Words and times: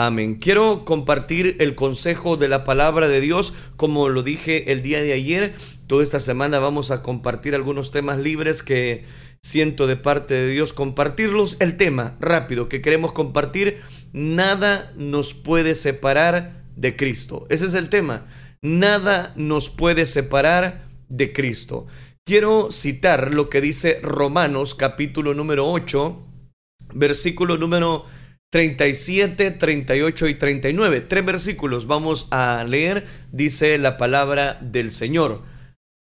Amén. 0.00 0.36
Quiero 0.36 0.84
compartir 0.84 1.56
el 1.58 1.74
consejo 1.74 2.36
de 2.36 2.46
la 2.46 2.62
palabra 2.62 3.08
de 3.08 3.20
Dios, 3.20 3.52
como 3.74 4.08
lo 4.08 4.22
dije 4.22 4.70
el 4.70 4.80
día 4.80 5.02
de 5.02 5.12
ayer. 5.12 5.56
Toda 5.88 6.04
esta 6.04 6.20
semana 6.20 6.60
vamos 6.60 6.92
a 6.92 7.02
compartir 7.02 7.56
algunos 7.56 7.90
temas 7.90 8.16
libres 8.20 8.62
que 8.62 9.02
siento 9.42 9.88
de 9.88 9.96
parte 9.96 10.34
de 10.34 10.52
Dios 10.52 10.72
compartirlos. 10.72 11.56
El 11.58 11.76
tema 11.76 12.16
rápido 12.20 12.68
que 12.68 12.80
queremos 12.80 13.10
compartir, 13.10 13.80
nada 14.12 14.92
nos 14.94 15.34
puede 15.34 15.74
separar 15.74 16.62
de 16.76 16.94
Cristo. 16.94 17.48
Ese 17.50 17.66
es 17.66 17.74
el 17.74 17.88
tema. 17.88 18.24
Nada 18.62 19.32
nos 19.34 19.68
puede 19.68 20.06
separar 20.06 20.86
de 21.08 21.32
Cristo. 21.32 21.88
Quiero 22.24 22.70
citar 22.70 23.34
lo 23.34 23.48
que 23.48 23.60
dice 23.60 23.98
Romanos 24.04 24.76
capítulo 24.76 25.34
número 25.34 25.68
8, 25.68 26.24
versículo 26.94 27.56
número 27.56 28.04
37, 28.50 29.50
38 29.50 30.28
y 30.28 30.34
39. 30.34 31.00
Tres 31.02 31.24
versículos 31.24 31.86
vamos 31.86 32.28
a 32.30 32.64
leer, 32.64 33.06
dice 33.30 33.76
la 33.78 33.96
palabra 33.96 34.58
del 34.62 34.90
Señor. 34.90 35.42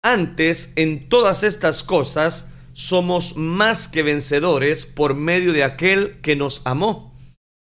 Antes, 0.02 0.72
en 0.77 1.08
todas 1.08 1.42
estas 1.42 1.82
cosas, 1.82 2.52
somos 2.72 3.36
más 3.36 3.88
que 3.88 4.02
vencedores 4.02 4.86
por 4.86 5.14
medio 5.14 5.52
de 5.52 5.64
aquel 5.64 6.20
que 6.20 6.36
nos 6.36 6.62
amó. 6.66 7.19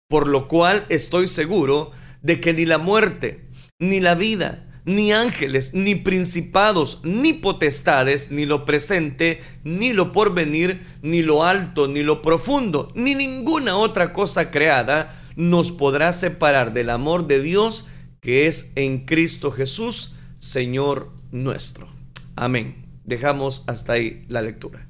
Por 0.08 0.28
lo 0.28 0.48
cual 0.48 0.86
estoy 0.90 1.28
seguro 1.28 1.92
de 2.22 2.40
que 2.40 2.54
ni 2.54 2.66
la 2.66 2.78
muerte, 2.78 3.50
ni 3.80 4.00
la 4.00 4.14
vida, 4.14 4.71
ni 4.86 5.12
ángeles, 5.12 5.74
ni 5.74 5.96
principados, 5.96 7.02
ni 7.04 7.34
potestades, 7.34 8.32
ni 8.32 8.46
lo 8.46 8.66
presente, 8.66 9.42
ni 9.64 9.94
lo 9.94 10.12
porvenir, 10.12 10.82
ni 11.02 11.22
lo 11.22 11.44
alto, 11.44 11.88
ni 11.88 12.04
lo 12.04 12.22
profundo, 12.22 12.92
ni 12.96 13.16
ninguna 13.16 13.78
otra 13.78 14.14
cosa 14.14 14.52
creada 14.52 15.16
nos 15.36 15.72
podrá 15.72 16.14
separar 16.14 16.74
del 16.74 16.90
amor 16.90 17.28
de 17.28 17.42
Dios 17.42 17.88
que 18.22 18.48
es 18.48 18.74
en 18.76 19.06
Cristo 19.06 19.52
Jesús, 19.52 20.14
Señor 20.38 21.12
nuestro. 21.32 21.88
Amén. 22.36 22.86
Dejamos 23.04 23.64
hasta 23.68 23.94
ahí 23.94 24.26
la 24.30 24.42
lectura. 24.42 24.88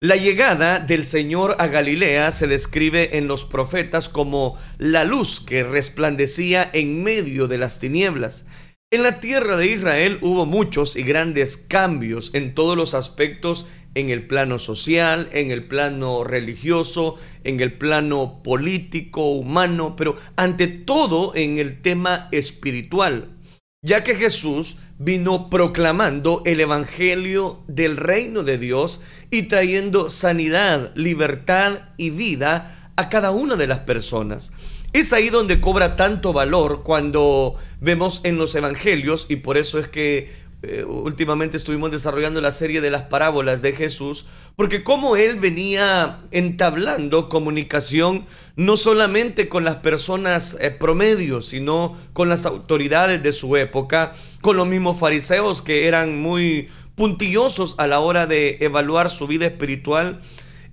La 0.00 0.14
llegada 0.14 0.78
del 0.78 1.04
Señor 1.04 1.56
a 1.58 1.66
Galilea 1.66 2.30
se 2.30 2.46
describe 2.46 3.16
en 3.18 3.26
los 3.26 3.44
profetas 3.44 4.08
como 4.08 4.56
la 4.76 5.04
luz 5.04 5.40
que 5.40 5.64
resplandecía 5.64 6.68
en 6.72 7.02
medio 7.02 7.48
de 7.48 7.58
las 7.58 7.80
tinieblas 7.80 8.44
en 8.90 9.02
la 9.02 9.20
tierra 9.20 9.56
de 9.56 9.66
Israel 9.66 10.18
hubo 10.22 10.46
muchos 10.46 10.96
y 10.96 11.02
grandes 11.02 11.58
cambios 11.58 12.30
en 12.32 12.54
todos 12.54 12.74
los 12.74 12.94
aspectos, 12.94 13.66
en 13.94 14.08
el 14.08 14.26
plano 14.26 14.58
social, 14.58 15.28
en 15.32 15.50
el 15.50 15.66
plano 15.66 16.24
religioso, 16.24 17.16
en 17.44 17.60
el 17.60 17.76
plano 17.76 18.42
político, 18.42 19.30
humano, 19.32 19.94
pero 19.94 20.14
ante 20.36 20.68
todo 20.68 21.34
en 21.34 21.58
el 21.58 21.82
tema 21.82 22.28
espiritual, 22.32 23.36
ya 23.82 24.02
que 24.04 24.14
Jesús 24.14 24.78
vino 24.98 25.50
proclamando 25.50 26.42
el 26.46 26.60
Evangelio 26.60 27.62
del 27.68 27.98
reino 27.98 28.42
de 28.42 28.56
Dios 28.56 29.02
y 29.30 29.42
trayendo 29.42 30.08
sanidad, 30.08 30.92
libertad 30.94 31.90
y 31.98 32.08
vida 32.08 32.92
a 32.96 33.10
cada 33.10 33.32
una 33.32 33.56
de 33.56 33.66
las 33.66 33.80
personas. 33.80 34.52
Es 34.92 35.12
ahí 35.12 35.28
donde 35.28 35.60
cobra 35.60 35.96
tanto 35.96 36.32
valor 36.32 36.82
cuando 36.82 37.54
vemos 37.80 38.22
en 38.24 38.38
los 38.38 38.54
evangelios, 38.54 39.26
y 39.28 39.36
por 39.36 39.58
eso 39.58 39.78
es 39.78 39.88
que 39.88 40.30
eh, 40.62 40.82
últimamente 40.82 41.56
estuvimos 41.56 41.92
desarrollando 41.92 42.40
la 42.40 42.50
serie 42.50 42.80
de 42.80 42.90
las 42.90 43.02
parábolas 43.02 43.62
de 43.62 43.74
Jesús, 43.74 44.26
porque 44.56 44.82
como 44.82 45.14
él 45.14 45.36
venía 45.36 46.20
entablando 46.32 47.28
comunicación 47.28 48.26
no 48.56 48.76
solamente 48.76 49.48
con 49.48 49.62
las 49.62 49.76
personas 49.76 50.56
eh, 50.60 50.72
promedio, 50.72 51.42
sino 51.42 51.96
con 52.12 52.28
las 52.28 52.44
autoridades 52.44 53.22
de 53.22 53.30
su 53.30 53.56
época, 53.56 54.12
con 54.40 54.56
los 54.56 54.66
mismos 54.66 54.98
fariseos 54.98 55.62
que 55.62 55.86
eran 55.86 56.20
muy 56.20 56.68
puntillosos 56.96 57.76
a 57.78 57.86
la 57.86 58.00
hora 58.00 58.26
de 58.26 58.56
evaluar 58.60 59.10
su 59.10 59.28
vida 59.28 59.46
espiritual 59.46 60.18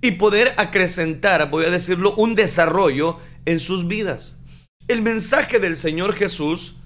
y 0.00 0.12
poder 0.12 0.54
acrecentar, 0.56 1.50
voy 1.50 1.64
a 1.64 1.70
decirlo, 1.70 2.14
un 2.16 2.34
desarrollo 2.34 3.18
en 3.44 3.60
sus 3.60 3.86
vidas. 3.86 4.38
El 4.88 5.02
mensaje 5.02 5.58
del 5.58 5.76
Señor 5.76 6.14
Jesús 6.14 6.76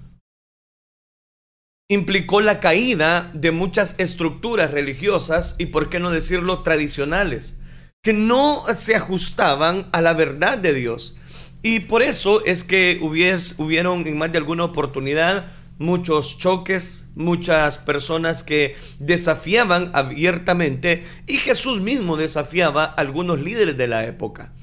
implicó 1.89 2.39
la 2.41 2.59
caída 2.59 3.31
de 3.33 3.51
muchas 3.51 3.95
estructuras 3.99 4.71
religiosas 4.71 5.55
y, 5.59 5.67
por 5.67 5.89
qué 5.89 5.99
no 5.99 6.09
decirlo, 6.09 6.63
tradicionales, 6.63 7.57
que 8.01 8.13
no 8.13 8.63
se 8.73 8.95
ajustaban 8.95 9.89
a 9.91 10.01
la 10.01 10.13
verdad 10.13 10.57
de 10.57 10.73
Dios. 10.73 11.15
Y 11.61 11.81
por 11.81 12.01
eso 12.01 12.43
es 12.45 12.63
que 12.63 12.97
hubieron 13.01 14.07
en 14.07 14.17
más 14.17 14.31
de 14.31 14.39
alguna 14.39 14.63
oportunidad 14.63 15.45
muchos 15.81 16.37
choques, 16.37 17.07
muchas 17.15 17.79
personas 17.79 18.43
que 18.43 18.75
desafiaban 18.99 19.91
abiertamente 19.93 21.03
y 21.27 21.37
Jesús 21.37 21.81
mismo 21.81 22.15
desafiaba 22.15 22.85
a 22.85 22.93
algunos 22.93 23.41
líderes 23.41 23.77
de 23.77 23.87
la 23.87 24.05
época. 24.05 24.53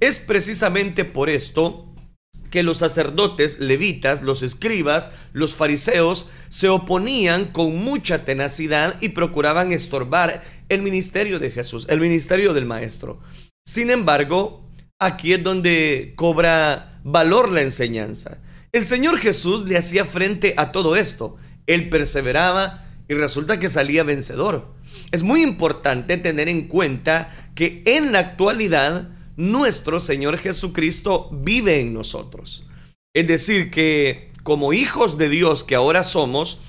Es 0.00 0.20
precisamente 0.20 1.04
por 1.04 1.30
esto 1.30 1.86
que 2.50 2.62
los 2.62 2.78
sacerdotes 2.78 3.60
levitas, 3.60 4.22
los 4.22 4.42
escribas, 4.42 5.12
los 5.32 5.54
fariseos 5.54 6.30
se 6.48 6.68
oponían 6.68 7.46
con 7.46 7.76
mucha 7.76 8.24
tenacidad 8.24 8.96
y 9.00 9.10
procuraban 9.10 9.72
estorbar 9.72 10.42
el 10.68 10.82
ministerio 10.82 11.38
de 11.38 11.50
Jesús, 11.50 11.86
el 11.88 12.00
ministerio 12.00 12.52
del 12.52 12.66
Maestro. 12.66 13.20
Sin 13.64 13.90
embargo, 13.90 14.68
aquí 14.98 15.32
es 15.32 15.42
donde 15.42 16.12
cobra 16.16 17.00
valor 17.04 17.50
la 17.50 17.62
enseñanza. 17.62 18.42
El 18.72 18.86
Señor 18.86 19.18
Jesús 19.18 19.64
le 19.64 19.76
hacía 19.76 20.04
frente 20.04 20.54
a 20.56 20.70
todo 20.70 20.94
esto. 20.94 21.36
Él 21.66 21.88
perseveraba 21.88 22.84
y 23.08 23.14
resulta 23.14 23.58
que 23.58 23.68
salía 23.68 24.04
vencedor. 24.04 24.72
Es 25.10 25.24
muy 25.24 25.42
importante 25.42 26.16
tener 26.16 26.48
en 26.48 26.68
cuenta 26.68 27.30
que 27.56 27.82
en 27.84 28.12
la 28.12 28.20
actualidad 28.20 29.08
nuestro 29.36 29.98
Señor 29.98 30.38
Jesucristo 30.38 31.28
vive 31.32 31.80
en 31.80 31.92
nosotros. 31.92 32.64
Es 33.12 33.26
decir, 33.26 33.72
que 33.72 34.30
como 34.44 34.72
hijos 34.72 35.18
de 35.18 35.28
Dios 35.28 35.64
que 35.64 35.74
ahora 35.74 36.04
somos, 36.04 36.60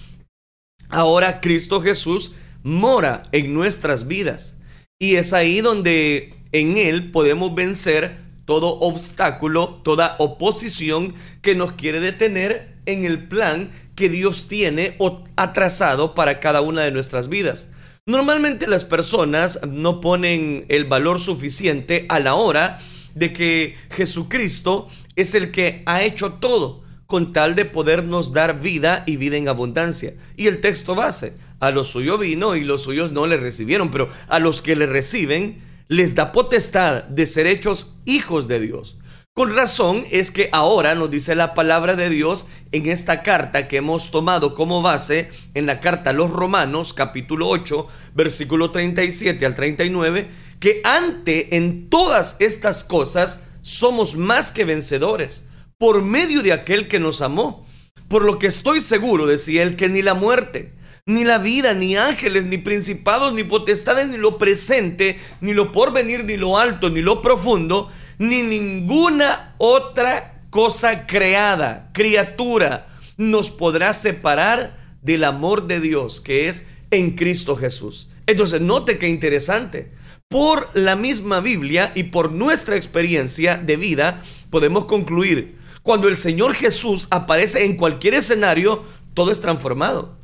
ahora 0.90 1.40
Cristo 1.40 1.82
Jesús 1.82 2.34
mora 2.64 3.24
en 3.32 3.54
nuestras 3.54 4.08
vidas. 4.08 4.58
Y 5.00 5.16
es 5.16 5.34
ahí 5.34 5.62
donde 5.62 6.34
en 6.52 6.78
Él 6.78 7.12
podemos 7.12 7.54
vencer 7.54 8.18
todo 8.52 8.80
obstáculo, 8.82 9.80
toda 9.82 10.18
oposición 10.20 11.14
que 11.42 11.56
nos 11.56 11.72
quiere 11.72 12.02
detener 12.02 12.76
en 12.86 13.06
el 13.06 13.30
plan 13.30 13.72
que 13.96 14.10
Dios 14.10 14.50
tiene 14.50 14.96
o 14.98 15.24
ha 15.38 15.54
trazado 15.54 16.14
para 16.16 16.42
cada 16.42 16.60
una 16.60 16.82
de 16.82 16.92
nuestras 16.92 17.30
vidas. 17.30 17.70
Normalmente 18.06 18.68
las 18.68 18.84
personas 18.84 19.62
no 19.66 20.02
ponen 20.02 20.66
el 20.68 20.84
valor 20.84 21.22
suficiente 21.22 22.06
a 22.10 22.20
la 22.20 22.36
hora 22.36 22.78
de 23.16 23.32
que 23.32 23.78
Jesucristo 23.90 24.90
es 25.16 25.34
el 25.34 25.52
que 25.52 25.82
ha 25.86 26.04
hecho 26.04 26.34
todo 26.34 26.84
con 27.08 27.32
tal 27.32 27.56
de 27.56 27.64
podernos 27.64 28.34
dar 28.34 28.60
vida 28.60 29.06
y 29.08 29.16
vida 29.16 29.38
en 29.38 29.48
abundancia. 29.48 30.14
Y 30.36 30.48
el 30.48 30.60
texto 30.60 30.94
base, 30.94 31.38
a 31.62 31.72
los 31.72 31.88
suyos 31.88 32.20
vino 32.20 32.58
y 32.58 32.66
los 32.66 32.84
suyos 32.84 33.14
no 33.14 33.28
le 33.28 33.38
recibieron, 33.38 33.92
pero 33.92 34.10
a 34.28 34.40
los 34.40 34.62
que 34.62 34.76
le 34.76 34.88
reciben 34.88 35.71
les 35.92 36.16
da 36.16 36.32
potestad 36.32 37.04
de 37.04 37.26
ser 37.26 37.48
hechos 37.48 37.98
hijos 38.06 38.48
de 38.48 38.62
Dios. 38.62 38.98
Con 39.34 39.54
razón 39.54 40.06
es 40.10 40.32
que 40.32 40.48
ahora 40.54 40.96
nos 40.96 41.12
dice 41.12 41.36
la 41.36 41.54
palabra 41.54 41.98
de 41.98 42.10
Dios 42.10 42.48
en 42.72 42.88
esta 42.88 43.24
carta 43.24 43.68
que 43.68 43.76
hemos 43.76 44.10
tomado 44.10 44.56
como 44.56 44.82
base 44.82 45.30
en 45.54 45.66
la 45.66 45.82
carta 45.82 46.12
a 46.12 46.14
los 46.14 46.32
Romanos 46.32 46.94
capítulo 46.94 47.50
8 47.50 47.88
versículo 48.16 48.72
37 48.72 49.46
al 49.46 49.54
39 49.54 50.30
que 50.62 50.80
ante 50.86 51.58
en 51.58 51.90
todas 51.90 52.38
estas 52.40 52.86
cosas 52.86 53.48
somos 53.62 54.16
más 54.16 54.54
que 54.54 54.64
vencedores 54.64 55.44
por 55.78 56.04
medio 56.04 56.42
de 56.42 56.54
aquel 56.54 56.88
que 56.88 57.02
nos 57.02 57.22
amó. 57.22 57.68
Por 58.08 58.24
lo 58.24 58.40
que 58.40 58.48
estoy 58.48 58.80
seguro, 58.80 59.26
decía 59.26 59.64
él, 59.64 59.76
que 59.76 59.90
ni 59.90 60.02
la 60.02 60.14
muerte, 60.14 60.74
ni 61.06 61.24
la 61.24 61.38
vida, 61.38 61.74
ni 61.74 61.98
ángeles, 61.98 62.48
ni 62.48 62.58
principados, 62.58 63.34
ni 63.34 63.44
potestades, 63.44 64.08
ni 64.08 64.18
lo 64.18 64.38
presente, 64.38 65.20
ni 65.42 65.54
lo 65.54 65.72
porvenir, 65.72 66.26
ni 66.26 66.38
lo 66.38 66.58
alto, 66.58 66.90
ni 66.90 67.02
lo 67.02 67.22
profundo, 67.22 67.90
ni 68.18 68.44
ninguna 68.44 69.56
otra 69.58 70.44
cosa 70.50 71.08
creada, 71.08 71.90
criatura, 71.94 72.88
nos 73.18 73.50
podrá 73.50 73.94
separar 73.94 74.78
del 75.02 75.24
amor 75.24 75.68
de 75.68 75.80
Dios 75.80 76.22
que 76.22 76.48
es 76.48 76.68
en 76.92 77.16
Cristo 77.16 77.56
Jesús. 77.56 78.10
Entonces, 78.28 78.62
note 78.62 78.98
qué 78.98 79.08
interesante. 79.08 79.92
Por 80.28 80.70
la 80.74 80.96
misma 80.96 81.40
Biblia 81.42 81.92
y 81.96 82.04
por 82.04 82.32
nuestra 82.32 82.76
experiencia 82.76 83.58
de 83.58 83.76
vida, 83.76 84.22
podemos 84.50 84.86
concluir, 84.86 85.58
cuando 85.84 86.08
el 86.08 86.16
Señor 86.16 86.54
Jesús 86.54 87.08
aparece 87.10 87.66
en 87.66 87.76
cualquier 87.76 88.14
escenario, 88.14 88.84
todo 89.14 89.32
es 89.32 89.42
transformado. 89.42 90.21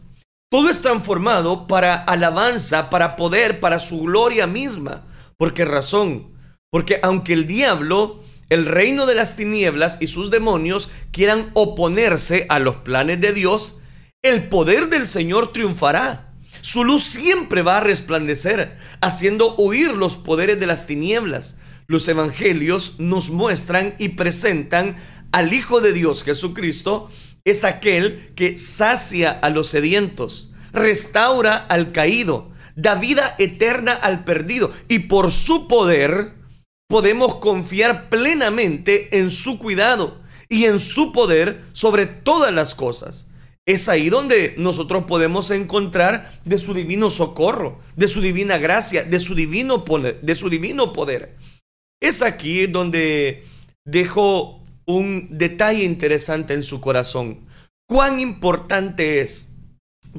Todo 0.49 0.69
es 0.69 0.81
transformado 0.81 1.67
para 1.67 1.95
alabanza, 1.95 2.89
para 2.89 3.15
poder, 3.15 3.59
para 3.59 3.79
su 3.79 4.01
gloria 4.01 4.47
misma. 4.47 5.05
¿Por 5.37 5.53
qué 5.53 5.65
razón? 5.65 6.33
Porque 6.71 6.99
aunque 7.03 7.33
el 7.33 7.47
diablo 7.47 8.23
el 8.49 8.65
reino 8.65 9.05
de 9.05 9.15
las 9.15 9.35
tinieblas 9.35 9.97
y 10.01 10.07
sus 10.07 10.31
demonios 10.31 10.89
quieran 11.11 11.51
oponerse 11.53 12.45
a 12.49 12.59
los 12.59 12.77
planes 12.77 13.19
de 13.19 13.33
Dios, 13.33 13.79
el 14.21 14.47
poder 14.47 14.89
del 14.89 15.05
Señor 15.05 15.51
triunfará. 15.51 16.33
Su 16.61 16.85
luz 16.85 17.03
siempre 17.03 17.61
va 17.61 17.77
a 17.77 17.81
resplandecer, 17.81 18.77
haciendo 19.01 19.55
huir 19.57 19.91
los 19.91 20.15
poderes 20.15 20.59
de 20.59 20.65
las 20.65 20.87
tinieblas. 20.87 21.57
Los 21.87 22.07
evangelios 22.07 22.95
nos 22.99 23.29
muestran 23.29 23.95
y 23.99 24.09
presentan 24.09 24.95
al 25.31 25.53
Hijo 25.53 25.81
de 25.81 25.91
Dios 25.91 26.23
Jesucristo, 26.23 27.09
es 27.47 27.63
aquel 27.63 28.33
que 28.35 28.57
sacia 28.57 29.31
a 29.31 29.49
los 29.49 29.69
sedientos, 29.69 30.51
restaura 30.73 31.55
al 31.55 31.93
caído, 31.93 32.51
da 32.75 32.95
vida 32.95 33.35
eterna 33.39 33.93
al 33.93 34.25
perdido 34.25 34.69
y 34.89 34.99
por 34.99 35.31
su 35.31 35.69
poder 35.69 36.33
podemos 36.89 37.35
confiar 37.35 38.09
plenamente 38.09 39.17
en 39.17 39.31
su 39.31 39.59
cuidado 39.59 40.19
y 40.49 40.65
en 40.65 40.81
su 40.81 41.13
poder 41.13 41.61
sobre 41.71 42.05
todas 42.05 42.53
las 42.53 42.75
cosas. 42.75 43.29
Es 43.65 43.87
ahí 43.87 44.09
donde 44.09 44.55
nosotros 44.57 45.05
podemos 45.05 45.49
encontrar 45.51 46.29
de 46.43 46.57
su 46.57 46.73
divino 46.73 47.09
socorro, 47.09 47.79
de 47.95 48.09
su 48.09 48.19
divina 48.19 48.57
gracia, 48.57 49.03
de 49.03 49.21
su 49.21 49.35
divino 49.35 49.85
poder, 49.85 50.19
de 50.21 50.35
su 50.35 50.49
divino 50.49 50.91
poder. 50.91 51.37
Es 52.01 52.21
aquí 52.21 52.67
donde 52.67 53.45
dejo 53.85 54.63
un 54.87 55.37
detalle 55.37 55.83
interesante 55.83 56.53
en 56.53 56.63
su 56.63 56.81
corazón. 56.81 57.45
Cuán 57.87 58.19
importante 58.19 59.21
es 59.21 59.49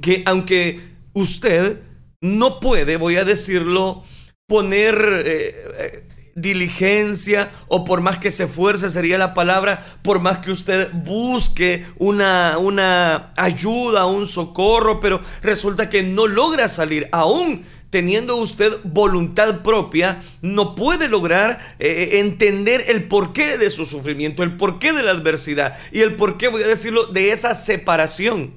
que 0.00 0.22
aunque 0.26 0.80
usted 1.12 1.80
no 2.20 2.60
puede, 2.60 2.96
voy 2.96 3.16
a 3.16 3.24
decirlo, 3.24 4.02
poner 4.46 5.22
eh, 5.26 5.54
eh, 5.78 6.08
diligencia 6.34 7.50
o 7.68 7.84
por 7.84 8.00
más 8.00 8.18
que 8.18 8.30
se 8.30 8.44
esfuerce 8.44 8.90
sería 8.90 9.18
la 9.18 9.34
palabra, 9.34 9.84
por 10.02 10.20
más 10.20 10.38
que 10.38 10.50
usted 10.50 10.90
busque 10.92 11.84
una, 11.98 12.58
una 12.58 13.32
ayuda, 13.36 14.06
un 14.06 14.26
socorro, 14.26 15.00
pero 15.00 15.20
resulta 15.42 15.88
que 15.88 16.02
no 16.02 16.26
logra 16.26 16.68
salir 16.68 17.08
aún 17.12 17.64
teniendo 17.90 18.36
usted 18.36 18.72
voluntad 18.84 19.62
propia, 19.62 20.20
no 20.42 20.74
puede 20.74 21.08
lograr 21.08 21.76
eh, 21.78 22.20
entender 22.20 22.84
el 22.88 23.04
porqué 23.04 23.58
de 23.58 23.70
su 23.70 23.86
sufrimiento, 23.86 24.42
el 24.42 24.56
porqué 24.56 24.92
de 24.92 25.02
la 25.02 25.12
adversidad 25.12 25.76
y 25.92 26.00
el 26.00 26.16
porqué, 26.16 26.48
voy 26.48 26.62
a 26.62 26.68
decirlo, 26.68 27.06
de 27.06 27.32
esa 27.32 27.54
separación. 27.54 28.54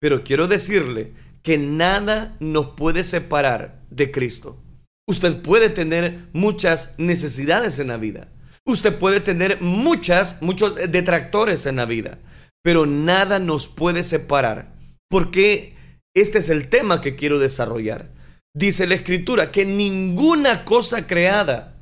Pero 0.00 0.22
quiero 0.22 0.46
decirle 0.46 1.12
que 1.42 1.58
nada 1.58 2.36
nos 2.40 2.70
puede 2.70 3.04
separar 3.04 3.80
de 3.90 4.10
Cristo. 4.10 4.62
Usted 5.08 5.40
puede 5.40 5.70
tener 5.70 6.18
muchas 6.32 6.94
necesidades 6.98 7.78
en 7.78 7.88
la 7.88 7.96
vida. 7.96 8.28
Usted 8.66 8.98
puede 8.98 9.20
tener 9.20 9.62
muchas, 9.62 10.42
muchos 10.42 10.74
detractores 10.74 11.64
en 11.64 11.76
la 11.76 11.86
vida. 11.86 12.18
Pero 12.62 12.84
nada 12.84 13.38
nos 13.38 13.68
puede 13.68 14.02
separar. 14.02 14.74
Porque 15.08 15.74
este 16.14 16.38
es 16.38 16.50
el 16.50 16.68
tema 16.68 17.00
que 17.00 17.16
quiero 17.16 17.38
desarrollar. 17.38 18.10
Dice 18.54 18.86
la 18.86 18.94
escritura 18.94 19.50
que 19.50 19.64
ninguna 19.64 20.64
cosa 20.64 21.06
creada 21.06 21.76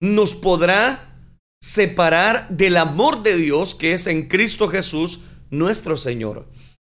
nos 0.00 0.34
podrá 0.34 1.10
separar 1.62 2.48
del 2.48 2.76
amor 2.76 3.22
de 3.22 3.36
Dios 3.36 3.74
que 3.74 3.92
es 3.92 4.06
en 4.06 4.28
Cristo 4.28 4.68
Jesús, 4.68 5.20
nuestro 5.50 5.96
Señor. 5.96 6.48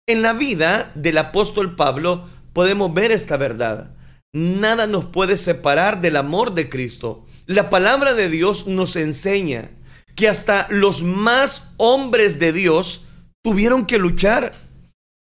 En 0.08 0.22
la 0.22 0.32
vida 0.32 0.92
del 0.94 1.18
apóstol 1.18 1.76
Pablo 1.76 2.24
podemos 2.52 2.92
ver 2.92 3.12
esta 3.12 3.36
verdad. 3.36 3.94
Nada 4.32 4.86
nos 4.86 5.06
puede 5.06 5.36
separar 5.36 6.00
del 6.00 6.16
amor 6.16 6.54
de 6.54 6.68
Cristo. 6.68 7.26
La 7.46 7.68
palabra 7.68 8.14
de 8.14 8.28
Dios 8.28 8.66
nos 8.66 8.94
enseña 8.96 9.70
que 10.14 10.28
hasta 10.28 10.66
los 10.70 11.02
más 11.02 11.74
hombres 11.78 12.38
de 12.38 12.52
Dios 12.52 13.06
tuvieron 13.42 13.86
que 13.86 13.98
luchar, 13.98 14.52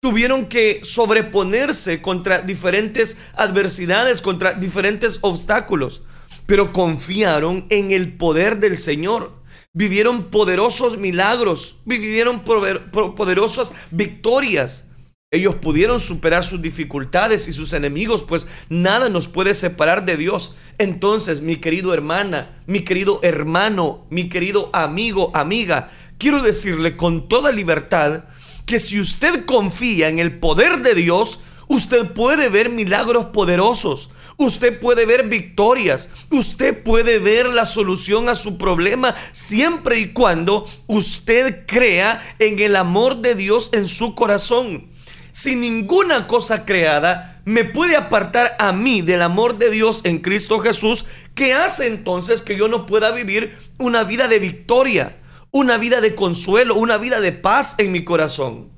tuvieron 0.02 0.46
que 0.46 0.80
sobreponerse 0.84 2.02
contra 2.02 2.42
diferentes 2.42 3.18
adversidades, 3.36 4.22
contra 4.22 4.54
diferentes 4.54 5.20
obstáculos, 5.22 6.02
pero 6.46 6.72
confiaron 6.72 7.66
en 7.70 7.92
el 7.92 8.14
poder 8.14 8.60
del 8.60 8.78
Señor. 8.78 9.38
Vivieron 9.74 10.32
poderosos 10.32 10.98
milagros, 10.98 11.78
vivieron 11.86 12.44
poderosas 12.44 13.74
victorias. 13.92 14.86
Ellos 15.32 15.56
pudieron 15.56 16.00
superar 16.00 16.44
sus 16.44 16.60
dificultades 16.60 17.48
y 17.48 17.52
sus 17.52 17.74
enemigos, 17.74 18.24
pues 18.24 18.48
nada 18.70 19.10
nos 19.10 19.28
puede 19.28 19.54
separar 19.54 20.06
de 20.06 20.18
Dios. 20.18 20.56
Entonces, 20.80 21.42
mi 21.42 21.58
querido 21.58 21.94
hermana, 21.94 22.60
mi 22.66 22.80
querido 22.80 23.20
hermano, 23.22 24.08
mi 24.10 24.28
querido 24.28 24.72
amigo, 24.74 25.30
amiga, 25.36 25.92
quiero 26.18 26.42
decirle 26.42 26.98
con 26.98 27.30
toda 27.30 27.52
libertad 27.52 28.24
que 28.70 28.78
si 28.78 29.00
usted 29.00 29.46
confía 29.46 30.10
en 30.10 30.20
el 30.20 30.38
poder 30.38 30.84
de 30.84 30.94
Dios, 30.94 31.40
usted 31.68 32.14
puede 32.14 32.50
ver 32.50 32.70
milagros 32.70 33.26
poderosos, 33.34 34.12
usted 34.38 34.80
puede 34.80 35.08
ver 35.08 35.28
victorias, 35.28 36.08
usted 36.30 36.84
puede 36.84 37.18
ver 37.18 37.48
la 37.48 37.66
solución 37.66 38.30
a 38.30 38.36
su 38.36 38.60
problema 38.60 39.16
siempre 39.32 39.98
y 39.98 40.14
cuando 40.14 40.70
usted 40.86 41.66
crea 41.66 42.22
en 42.38 42.60
el 42.60 42.76
amor 42.76 43.24
de 43.24 43.34
Dios 43.34 43.72
en 43.74 43.88
su 43.88 44.14
corazón. 44.14 44.92
Si 45.32 45.56
ninguna 45.56 46.28
cosa 46.28 46.64
creada 46.64 47.42
me 47.46 47.66
puede 47.66 47.96
apartar 47.96 48.56
a 48.60 48.72
mí 48.72 49.02
del 49.02 49.24
amor 49.24 49.58
de 49.58 49.72
Dios 49.72 50.02
en 50.04 50.20
Cristo 50.20 50.60
Jesús, 50.60 51.08
¿qué 51.34 51.56
hace 51.56 51.88
entonces 51.88 52.44
que 52.44 52.56
yo 52.56 52.68
no 52.68 52.86
pueda 52.86 53.10
vivir 53.10 53.58
una 53.80 54.04
vida 54.04 54.28
de 54.28 54.38
victoria, 54.38 55.18
una 55.52 55.78
vida 55.78 56.02
de 56.02 56.16
consuelo, 56.16 56.76
una 56.76 56.98
vida 56.98 57.20
de 57.20 57.32
paz 57.32 57.76
en 57.78 57.92
mi 57.92 58.04
corazón? 58.04 58.72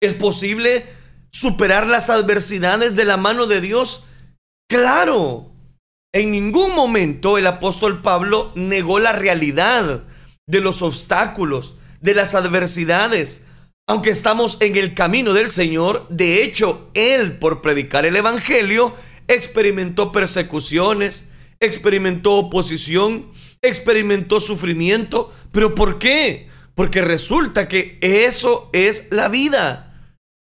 ¿Es 0.00 0.14
posible 0.14 0.84
superar 1.30 1.86
las 1.86 2.10
adversidades 2.10 2.96
de 2.96 3.04
la 3.04 3.16
mano 3.16 3.46
de 3.46 3.60
Dios? 3.60 4.06
Claro. 4.68 5.52
En 6.14 6.30
ningún 6.30 6.74
momento 6.74 7.38
el 7.38 7.46
apóstol 7.46 8.02
Pablo 8.02 8.52
negó 8.54 8.98
la 8.98 9.12
realidad 9.12 10.04
de 10.46 10.60
los 10.60 10.82
obstáculos, 10.82 11.76
de 12.00 12.14
las 12.14 12.34
adversidades, 12.34 13.46
aunque 13.88 14.10
estamos 14.10 14.58
en 14.60 14.76
el 14.76 14.94
camino 14.94 15.32
del 15.32 15.48
Señor, 15.48 16.06
de 16.08 16.44
hecho, 16.44 16.90
Él 16.94 17.38
por 17.38 17.62
predicar 17.62 18.04
el 18.04 18.16
Evangelio 18.16 18.94
experimentó 19.28 20.12
persecuciones, 20.12 21.28
experimentó 21.60 22.34
oposición, 22.34 23.30
experimentó 23.62 24.40
sufrimiento. 24.40 25.32
¿Pero 25.52 25.74
por 25.74 25.98
qué? 25.98 26.48
Porque 26.74 27.00
resulta 27.00 27.68
que 27.68 27.98
eso 28.00 28.68
es 28.72 29.08
la 29.10 29.28
vida. 29.28 29.88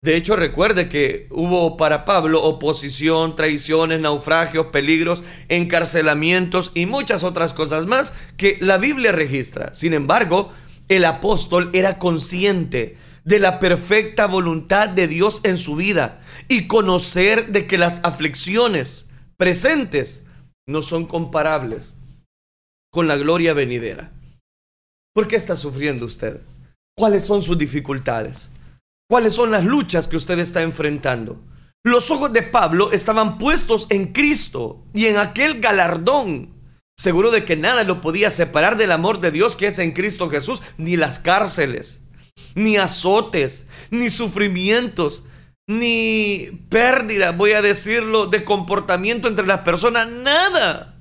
De 0.01 0.17
hecho, 0.17 0.35
recuerde 0.35 0.89
que 0.89 1.27
hubo 1.29 1.77
para 1.77 2.03
Pablo 2.03 2.43
oposición, 2.43 3.35
traiciones, 3.35 4.01
naufragios, 4.01 4.67
peligros, 4.67 5.23
encarcelamientos 5.47 6.71
y 6.73 6.87
muchas 6.87 7.23
otras 7.23 7.53
cosas 7.53 7.85
más 7.85 8.13
que 8.35 8.57
la 8.59 8.77
Biblia 8.77 9.13
registra. 9.13 9.73
Sin 9.73 9.93
embargo, 9.93 10.49
el 10.89 11.05
apóstol 11.05 11.69
era 11.73 11.99
consciente 11.99 12.97
de 13.23 13.39
la 13.39 13.59
perfecta 13.59 14.27
voluntad 14.27 14.89
de 14.89 15.07
Dios 15.07 15.41
en 15.45 15.57
su 15.57 15.77
vida 15.77 16.19
y 16.49 16.67
conocer 16.67 17.53
de 17.53 17.65
que 17.65 17.77
las 17.77 18.03
aflicciones 18.03 19.07
presentes 19.37 20.25
no 20.67 20.81
son 20.81 21.05
comparables 21.05 21.95
con 22.93 23.07
la 23.07 23.17
gloria 23.17 23.55
venidera. 23.55 24.11
¿Por 25.15 25.27
qué 25.27 25.35
está 25.35 25.55
sufriendo 25.55 26.05
usted? 26.05 26.41
¿Cuáles 26.95 27.25
son 27.25 27.41
sus 27.41 27.57
dificultades? 27.57 28.49
¿Cuáles 29.09 29.33
son 29.33 29.49
las 29.49 29.65
luchas 29.65 30.07
que 30.07 30.15
usted 30.15 30.37
está 30.37 30.61
enfrentando? 30.61 31.41
Los 31.83 32.11
ojos 32.11 32.31
de 32.31 32.43
Pablo 32.43 32.91
estaban 32.91 33.39
puestos 33.39 33.87
en 33.89 34.13
Cristo 34.13 34.85
y 34.93 35.07
en 35.07 35.17
aquel 35.17 35.59
galardón, 35.59 36.53
seguro 36.95 37.31
de 37.31 37.43
que 37.45 37.57
nada 37.57 37.83
lo 37.83 37.99
podía 37.99 38.29
separar 38.29 38.77
del 38.77 38.91
amor 38.91 39.19
de 39.19 39.31
Dios 39.31 39.55
que 39.55 39.67
es 39.67 39.79
en 39.79 39.91
Cristo 39.91 40.29
Jesús, 40.29 40.61
ni 40.77 40.95
las 40.95 41.17
cárceles, 41.17 42.01
ni 42.53 42.77
azotes, 42.77 43.65
ni 43.89 44.11
sufrimientos, 44.11 45.23
ni 45.67 46.65
pérdida, 46.69 47.31
voy 47.31 47.53
a 47.53 47.63
decirlo, 47.63 48.27
de 48.27 48.43
comportamiento 48.43 49.27
entre 49.27 49.47
las 49.47 49.61
personas, 49.61 50.09
nada. 50.11 50.92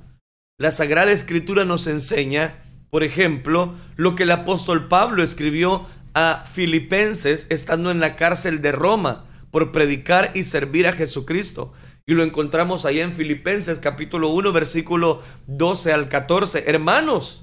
La 0.58 0.70
Sagrada 0.70 1.12
Escritura 1.12 1.64
nos 1.64 1.86
enseña, 1.86 2.62
por 2.90 3.02
ejemplo, 3.02 3.74
lo 3.96 4.14
que 4.14 4.24
el 4.24 4.30
apóstol 4.30 4.88
Pablo 4.88 5.22
escribió 5.22 5.86
a 6.14 6.44
Filipenses 6.44 7.46
estando 7.50 7.90
en 7.90 8.00
la 8.00 8.16
cárcel 8.16 8.62
de 8.62 8.72
Roma 8.72 9.24
por 9.50 9.72
predicar 9.72 10.30
y 10.34 10.44
servir 10.44 10.86
a 10.86 10.92
Jesucristo. 10.92 11.72
Y 12.06 12.14
lo 12.14 12.22
encontramos 12.22 12.84
allá 12.84 13.02
en 13.04 13.12
Filipenses 13.12 13.78
capítulo 13.78 14.28
1 14.30 14.52
versículo 14.52 15.20
12 15.46 15.92
al 15.92 16.08
14. 16.08 16.64
Hermanos, 16.66 17.42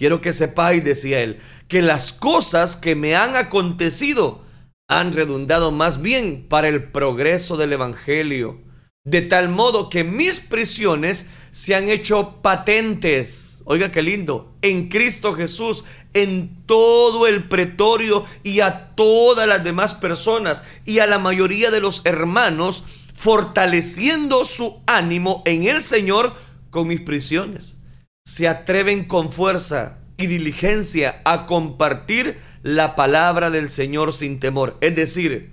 Quiero 0.00 0.22
que 0.22 0.32
sepáis, 0.32 0.82
decía 0.82 1.20
él, 1.20 1.40
que 1.68 1.82
las 1.82 2.14
cosas 2.14 2.74
que 2.74 2.94
me 2.94 3.16
han 3.16 3.36
acontecido 3.36 4.42
han 4.88 5.12
redundado 5.12 5.72
más 5.72 6.00
bien 6.00 6.46
para 6.48 6.68
el 6.68 6.90
progreso 6.90 7.58
del 7.58 7.74
Evangelio, 7.74 8.62
de 9.04 9.22
tal 9.22 9.48
modo 9.48 9.88
que 9.88 10.04
mis 10.04 10.40
prisiones 10.40 11.30
se 11.52 11.74
han 11.74 11.88
hecho 11.88 12.42
patentes, 12.42 13.62
oiga 13.64 13.90
qué 13.90 14.02
lindo, 14.02 14.54
en 14.62 14.88
Cristo 14.88 15.32
Jesús, 15.32 15.84
en 16.12 16.64
todo 16.66 17.26
el 17.26 17.48
pretorio 17.48 18.24
y 18.42 18.60
a 18.60 18.94
todas 18.94 19.48
las 19.48 19.64
demás 19.64 19.94
personas 19.94 20.64
y 20.84 20.98
a 20.98 21.06
la 21.06 21.18
mayoría 21.18 21.70
de 21.70 21.80
los 21.80 22.04
hermanos, 22.04 22.84
fortaleciendo 23.14 24.44
su 24.44 24.82
ánimo 24.86 25.42
en 25.46 25.64
el 25.64 25.82
Señor 25.82 26.34
con 26.70 26.88
mis 26.88 27.00
prisiones. 27.00 27.76
Se 28.24 28.48
atreven 28.48 29.04
con 29.04 29.32
fuerza 29.32 29.98
y 30.18 30.26
diligencia 30.26 31.22
a 31.24 31.46
compartir 31.46 32.38
la 32.62 32.94
palabra 32.96 33.50
del 33.50 33.68
Señor 33.68 34.12
sin 34.12 34.38
temor. 34.38 34.76
Es 34.82 34.94
decir, 34.94 35.50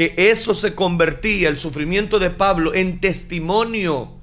que 0.00 0.14
eso 0.16 0.54
se 0.54 0.74
convertía, 0.74 1.50
el 1.50 1.58
sufrimiento 1.58 2.18
de 2.18 2.30
Pablo, 2.30 2.72
en 2.72 3.02
testimonio, 3.02 4.18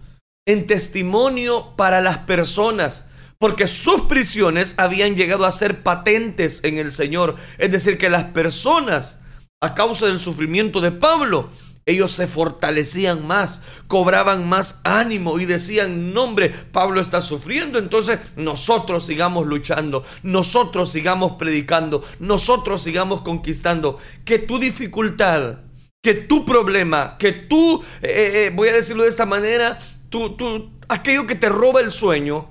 en 0.48 0.66
testimonio 0.66 1.76
para 1.78 2.02
las 2.02 2.18
personas, 2.18 3.06
porque 3.38 3.68
sus 3.68 4.02
prisiones 4.08 4.74
habían 4.80 5.16
llegado 5.16 5.46
a 5.46 5.52
ser 5.52 5.84
patentes 5.84 6.64
en 6.64 6.80
el 6.80 6.92
Señor. 6.92 7.36
Es 7.60 7.70
decir, 7.70 8.00
que 8.00 8.10
las 8.10 8.24
personas, 8.24 9.20
a 9.62 9.76
causa 9.76 10.08
del 10.08 10.18
sufrimiento 10.18 10.82
de 10.82 10.94
Pablo, 10.94 11.52
ellos 11.86 12.12
se 12.12 12.26
fortalecían 12.26 13.28
más, 13.28 13.62
cobraban 13.86 14.50
más 14.50 14.82
ánimo 14.84 15.40
y 15.40 15.46
decían, 15.46 16.12
no 16.12 16.36
Pablo 16.72 17.02
está 17.02 17.22
sufriendo, 17.22 17.78
entonces 17.78 18.18
nosotros 18.36 19.06
sigamos 19.06 19.46
luchando, 19.46 20.04
nosotros 20.24 20.92
sigamos 20.92 21.34
predicando, 21.34 22.04
nosotros 22.20 22.82
sigamos 22.82 23.22
conquistando. 23.22 24.00
Que 24.26 24.40
tu 24.40 24.58
dificultad, 24.58 25.67
que 26.08 26.14
tu 26.14 26.46
problema, 26.46 27.18
que 27.18 27.34
tú, 27.34 27.84
eh, 28.02 28.08
eh, 28.08 28.46
eh, 28.46 28.52
voy 28.56 28.70
a 28.70 28.74
decirlo 28.74 29.04
de 29.04 29.10
esta 29.10 29.26
manera, 29.26 29.78
tú, 30.08 30.38
tú, 30.38 30.72
aquello 30.88 31.28
que 31.28 31.36
te 31.36 31.50
roba 31.50 31.82
el 31.82 31.92
sueño, 31.92 32.50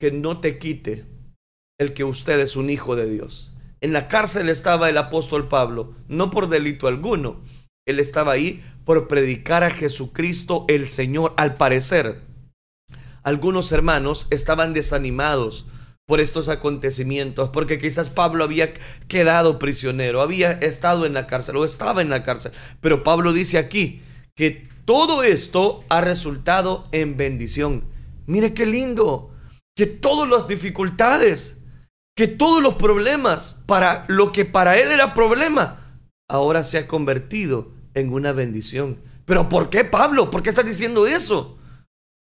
que 0.00 0.10
no 0.10 0.40
te 0.40 0.56
quite 0.56 1.04
el 1.78 1.92
que 1.92 2.04
usted 2.04 2.40
es 2.40 2.56
un 2.56 2.70
hijo 2.70 2.96
de 2.96 3.06
Dios. 3.06 3.52
En 3.82 3.92
la 3.92 4.08
cárcel 4.08 4.48
estaba 4.48 4.88
el 4.88 4.96
apóstol 4.96 5.46
Pablo, 5.46 5.94
no 6.08 6.30
por 6.30 6.48
delito 6.48 6.88
alguno 6.88 7.42
él 7.86 8.00
estaba 8.00 8.32
ahí 8.32 8.64
por 8.86 9.08
predicar 9.08 9.62
a 9.62 9.68
Jesucristo 9.68 10.64
el 10.68 10.88
Señor. 10.88 11.34
Al 11.36 11.56
parecer, 11.56 12.22
algunos 13.22 13.72
hermanos 13.72 14.26
estaban 14.30 14.72
desanimados 14.72 15.66
por 16.06 16.20
estos 16.20 16.48
acontecimientos, 16.48 17.48
porque 17.48 17.78
quizás 17.78 18.10
Pablo 18.10 18.44
había 18.44 18.74
quedado 19.08 19.58
prisionero, 19.58 20.20
había 20.20 20.52
estado 20.52 21.06
en 21.06 21.14
la 21.14 21.26
cárcel 21.26 21.56
o 21.56 21.64
estaba 21.64 22.02
en 22.02 22.10
la 22.10 22.22
cárcel. 22.22 22.52
Pero 22.80 23.02
Pablo 23.02 23.32
dice 23.32 23.58
aquí 23.58 24.02
que 24.34 24.68
todo 24.84 25.22
esto 25.22 25.82
ha 25.88 26.02
resultado 26.02 26.84
en 26.92 27.16
bendición. 27.16 27.84
Mire 28.26 28.52
qué 28.52 28.66
lindo, 28.66 29.34
que 29.76 29.86
todas 29.86 30.28
las 30.28 30.46
dificultades, 30.46 31.58
que 32.14 32.28
todos 32.28 32.62
los 32.62 32.74
problemas, 32.74 33.62
para 33.66 34.04
lo 34.08 34.30
que 34.30 34.44
para 34.44 34.78
él 34.78 34.92
era 34.92 35.14
problema, 35.14 35.80
ahora 36.28 36.64
se 36.64 36.78
ha 36.78 36.86
convertido 36.86 37.72
en 37.94 38.12
una 38.12 38.32
bendición. 38.32 39.00
Pero 39.24 39.48
¿por 39.48 39.70
qué 39.70 39.84
Pablo? 39.84 40.30
¿Por 40.30 40.42
qué 40.42 40.50
está 40.50 40.62
diciendo 40.62 41.06
eso? 41.06 41.56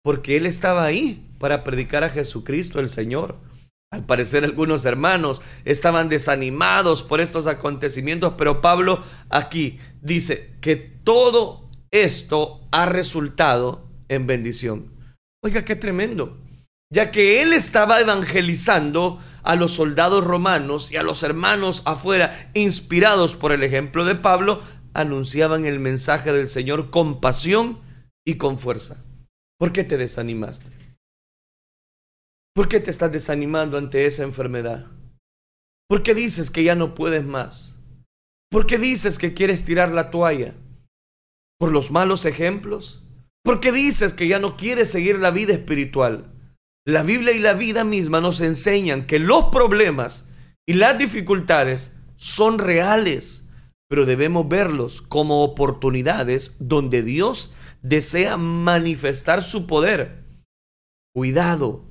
Porque 0.04 0.36
él 0.36 0.46
estaba 0.46 0.84
ahí 0.84 1.28
para 1.38 1.64
predicar 1.64 2.04
a 2.04 2.10
Jesucristo 2.10 2.78
el 2.78 2.88
Señor. 2.88 3.36
Al 3.92 4.06
parecer 4.06 4.42
algunos 4.42 4.86
hermanos 4.86 5.42
estaban 5.66 6.08
desanimados 6.08 7.02
por 7.02 7.20
estos 7.20 7.46
acontecimientos, 7.46 8.34
pero 8.38 8.62
Pablo 8.62 9.02
aquí 9.28 9.78
dice 10.00 10.56
que 10.62 10.76
todo 10.76 11.68
esto 11.90 12.66
ha 12.72 12.86
resultado 12.86 13.86
en 14.08 14.26
bendición. 14.26 14.90
Oiga, 15.44 15.62
qué 15.66 15.76
tremendo. 15.76 16.38
Ya 16.90 17.10
que 17.10 17.42
él 17.42 17.52
estaba 17.52 18.00
evangelizando 18.00 19.18
a 19.42 19.56
los 19.56 19.72
soldados 19.72 20.24
romanos 20.24 20.90
y 20.90 20.96
a 20.96 21.02
los 21.02 21.22
hermanos 21.22 21.82
afuera, 21.84 22.50
inspirados 22.54 23.34
por 23.34 23.52
el 23.52 23.62
ejemplo 23.62 24.06
de 24.06 24.14
Pablo, 24.14 24.62
anunciaban 24.94 25.66
el 25.66 25.80
mensaje 25.80 26.32
del 26.32 26.48
Señor 26.48 26.88
con 26.88 27.20
pasión 27.20 27.80
y 28.24 28.36
con 28.36 28.56
fuerza. 28.56 29.04
¿Por 29.58 29.72
qué 29.72 29.84
te 29.84 29.98
desanimaste? 29.98 30.81
¿Por 32.54 32.68
qué 32.68 32.80
te 32.80 32.90
estás 32.90 33.10
desanimando 33.10 33.78
ante 33.78 34.06
esa 34.06 34.22
enfermedad? 34.24 34.90
¿Por 35.88 36.02
qué 36.02 36.14
dices 36.14 36.50
que 36.50 36.64
ya 36.64 36.74
no 36.74 36.94
puedes 36.94 37.24
más? 37.24 37.76
¿Por 38.50 38.66
qué 38.66 38.78
dices 38.78 39.18
que 39.18 39.34
quieres 39.34 39.64
tirar 39.64 39.90
la 39.90 40.10
toalla? 40.10 40.54
¿Por 41.58 41.72
los 41.72 41.90
malos 41.90 42.26
ejemplos? 42.26 43.04
¿Por 43.42 43.60
qué 43.60 43.72
dices 43.72 44.12
que 44.12 44.28
ya 44.28 44.38
no 44.38 44.56
quieres 44.56 44.90
seguir 44.90 45.18
la 45.18 45.30
vida 45.30 45.52
espiritual? 45.52 46.32
La 46.86 47.02
Biblia 47.02 47.32
y 47.32 47.38
la 47.38 47.54
vida 47.54 47.84
misma 47.84 48.20
nos 48.20 48.40
enseñan 48.40 49.06
que 49.06 49.18
los 49.18 49.46
problemas 49.46 50.28
y 50.66 50.74
las 50.74 50.98
dificultades 50.98 51.92
son 52.16 52.58
reales 52.58 53.42
pero 53.92 54.06
debemos 54.06 54.48
verlos 54.48 55.02
como 55.02 55.44
oportunidades 55.44 56.56
donde 56.60 57.02
Dios 57.02 57.52
desea 57.82 58.38
manifestar 58.38 59.42
su 59.42 59.66
poder. 59.66 60.24
Cuidado, 61.14 61.84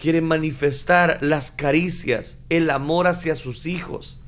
quiere 0.00 0.22
manifestar 0.22 1.18
las 1.20 1.50
caricias, 1.50 2.42
el 2.48 2.70
amor 2.70 3.06
hacia 3.06 3.34
sus 3.34 3.66
hijos. 3.66 4.18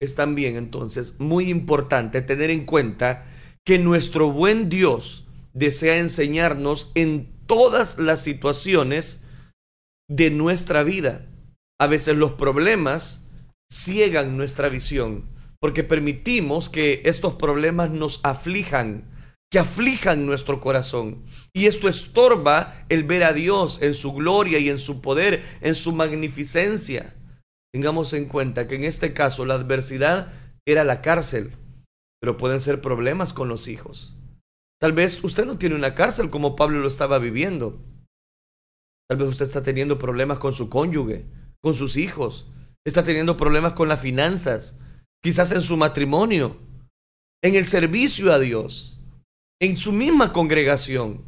Es 0.00 0.14
también 0.14 0.54
entonces 0.54 1.18
muy 1.18 1.48
importante 1.48 2.22
tener 2.22 2.50
en 2.50 2.66
cuenta 2.66 3.24
que 3.64 3.78
nuestro 3.78 4.30
buen 4.30 4.68
Dios 4.68 5.26
desea 5.54 5.96
enseñarnos 5.96 6.92
en 6.94 7.32
todas 7.46 7.98
las 7.98 8.22
situaciones 8.22 9.24
de 10.08 10.30
nuestra 10.30 10.82
vida. 10.82 11.26
A 11.80 11.86
veces 11.86 12.16
los 12.16 12.32
problemas 12.32 13.28
ciegan 13.72 14.36
nuestra 14.36 14.68
visión 14.68 15.24
porque 15.60 15.84
permitimos 15.84 16.68
que 16.68 17.02
estos 17.04 17.34
problemas 17.34 17.90
nos 17.90 18.20
aflijan, 18.22 19.04
que 19.50 19.58
aflijan 19.58 20.26
nuestro 20.26 20.60
corazón. 20.60 21.24
Y 21.54 21.66
esto 21.66 21.88
estorba 21.88 22.74
el 22.88 23.04
ver 23.04 23.24
a 23.24 23.32
Dios 23.32 23.82
en 23.82 23.94
su 23.94 24.12
gloria 24.12 24.58
y 24.58 24.68
en 24.68 24.78
su 24.78 25.00
poder, 25.00 25.42
en 25.60 25.74
su 25.74 25.92
magnificencia. 25.92 27.14
Tengamos 27.72 28.12
en 28.12 28.26
cuenta 28.26 28.68
que 28.68 28.76
en 28.76 28.84
este 28.84 29.12
caso 29.12 29.44
la 29.44 29.54
adversidad 29.54 30.32
era 30.66 30.84
la 30.84 31.00
cárcel, 31.00 31.56
pero 32.20 32.36
pueden 32.36 32.60
ser 32.60 32.80
problemas 32.80 33.32
con 33.32 33.48
los 33.48 33.68
hijos. 33.68 34.16
Tal 34.80 34.92
vez 34.92 35.22
usted 35.24 35.44
no 35.44 35.58
tiene 35.58 35.74
una 35.74 35.94
cárcel 35.94 36.30
como 36.30 36.56
Pablo 36.56 36.80
lo 36.80 36.86
estaba 36.86 37.18
viviendo. 37.18 37.82
Tal 39.08 39.18
vez 39.18 39.28
usted 39.28 39.46
está 39.46 39.62
teniendo 39.62 39.98
problemas 39.98 40.38
con 40.38 40.52
su 40.52 40.68
cónyuge, 40.68 41.26
con 41.62 41.74
sus 41.74 41.96
hijos, 41.96 42.48
está 42.86 43.02
teniendo 43.02 43.36
problemas 43.36 43.72
con 43.72 43.88
las 43.88 44.00
finanzas, 44.00 44.78
quizás 45.22 45.52
en 45.52 45.62
su 45.62 45.76
matrimonio, 45.76 46.58
en 47.42 47.54
el 47.54 47.64
servicio 47.64 48.32
a 48.32 48.38
Dios, 48.38 48.97
en 49.60 49.76
su 49.76 49.92
misma 49.92 50.32
congregación, 50.32 51.24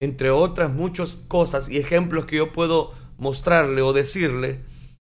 entre 0.00 0.30
otras 0.30 0.72
muchas 0.72 1.16
cosas 1.16 1.68
y 1.68 1.78
ejemplos 1.78 2.26
que 2.26 2.36
yo 2.36 2.52
puedo 2.52 2.92
mostrarle 3.18 3.82
o 3.82 3.92
decirle, 3.92 4.60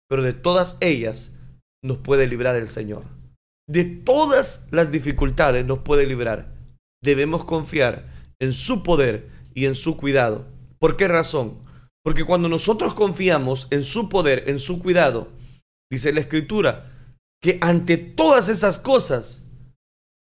pero 0.08 0.22
de 0.22 0.32
todas 0.32 0.76
ellas 0.80 1.32
nos 1.82 1.98
puede 1.98 2.26
librar 2.26 2.54
el 2.56 2.68
Señor. 2.68 3.04
De 3.68 3.84
todas 3.84 4.68
las 4.70 4.92
dificultades 4.92 5.64
nos 5.64 5.78
puede 5.78 6.06
librar. 6.06 6.54
Debemos 7.02 7.44
confiar 7.44 8.08
en 8.38 8.52
su 8.52 8.82
poder 8.82 9.30
y 9.54 9.66
en 9.66 9.74
su 9.74 9.96
cuidado. 9.96 10.46
¿Por 10.78 10.96
qué 10.96 11.08
razón? 11.08 11.58
Porque 12.02 12.24
cuando 12.24 12.48
nosotros 12.48 12.92
confiamos 12.92 13.68
en 13.70 13.82
su 13.84 14.10
poder, 14.10 14.44
en 14.48 14.58
su 14.58 14.82
cuidado, 14.82 15.32
dice 15.90 16.12
la 16.12 16.20
Escritura, 16.20 16.90
que 17.40 17.58
ante 17.62 17.96
todas 17.96 18.48
esas 18.50 18.78
cosas 18.78 19.46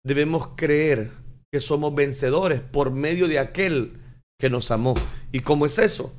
debemos 0.03 0.49
creer 0.55 1.11
que 1.51 1.59
somos 1.59 1.93
vencedores 1.93 2.61
por 2.61 2.91
medio 2.91 3.27
de 3.27 3.39
aquel 3.39 3.99
que 4.39 4.49
nos 4.49 4.71
amó. 4.71 4.95
¿Y 5.31 5.41
cómo 5.41 5.65
es 5.65 5.79
eso? 5.79 6.15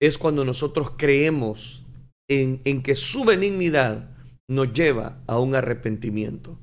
Es 0.00 0.18
cuando 0.18 0.44
nosotros 0.44 0.92
creemos 0.96 1.84
en, 2.28 2.60
en 2.64 2.82
que 2.82 2.94
su 2.94 3.24
benignidad 3.24 4.10
nos 4.48 4.72
lleva 4.72 5.22
a 5.26 5.38
un 5.38 5.54
arrepentimiento. 5.54 6.58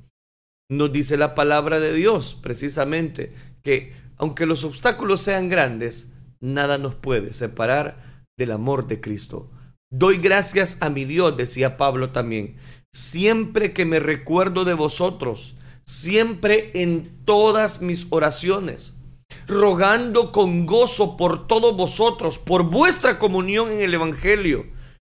Nos 0.70 0.92
dice 0.92 1.16
la 1.16 1.34
palabra 1.34 1.80
de 1.80 1.92
Dios 1.92 2.38
precisamente 2.42 3.32
que 3.62 3.92
aunque 4.16 4.46
los 4.46 4.64
obstáculos 4.64 5.20
sean 5.20 5.48
grandes, 5.48 6.12
nada 6.40 6.78
nos 6.78 6.94
puede 6.94 7.32
separar 7.32 8.24
del 8.38 8.52
amor 8.52 8.86
de 8.86 9.00
Cristo. 9.00 9.50
Doy 9.90 10.18
gracias 10.18 10.78
a 10.80 10.90
mi 10.90 11.04
Dios, 11.04 11.36
decía 11.36 11.76
Pablo 11.76 12.10
también, 12.10 12.56
siempre 12.92 13.72
que 13.72 13.84
me 13.84 14.00
recuerdo 14.00 14.64
de 14.64 14.74
vosotros, 14.74 15.56
siempre 15.86 16.70
en 16.74 17.24
todas 17.24 17.82
mis 17.82 18.06
oraciones, 18.10 18.94
rogando 19.46 20.32
con 20.32 20.66
gozo 20.66 21.16
por 21.16 21.46
todos 21.46 21.76
vosotros, 21.76 22.38
por 22.38 22.70
vuestra 22.70 23.18
comunión 23.18 23.70
en 23.70 23.80
el 23.80 23.94
Evangelio, 23.94 24.66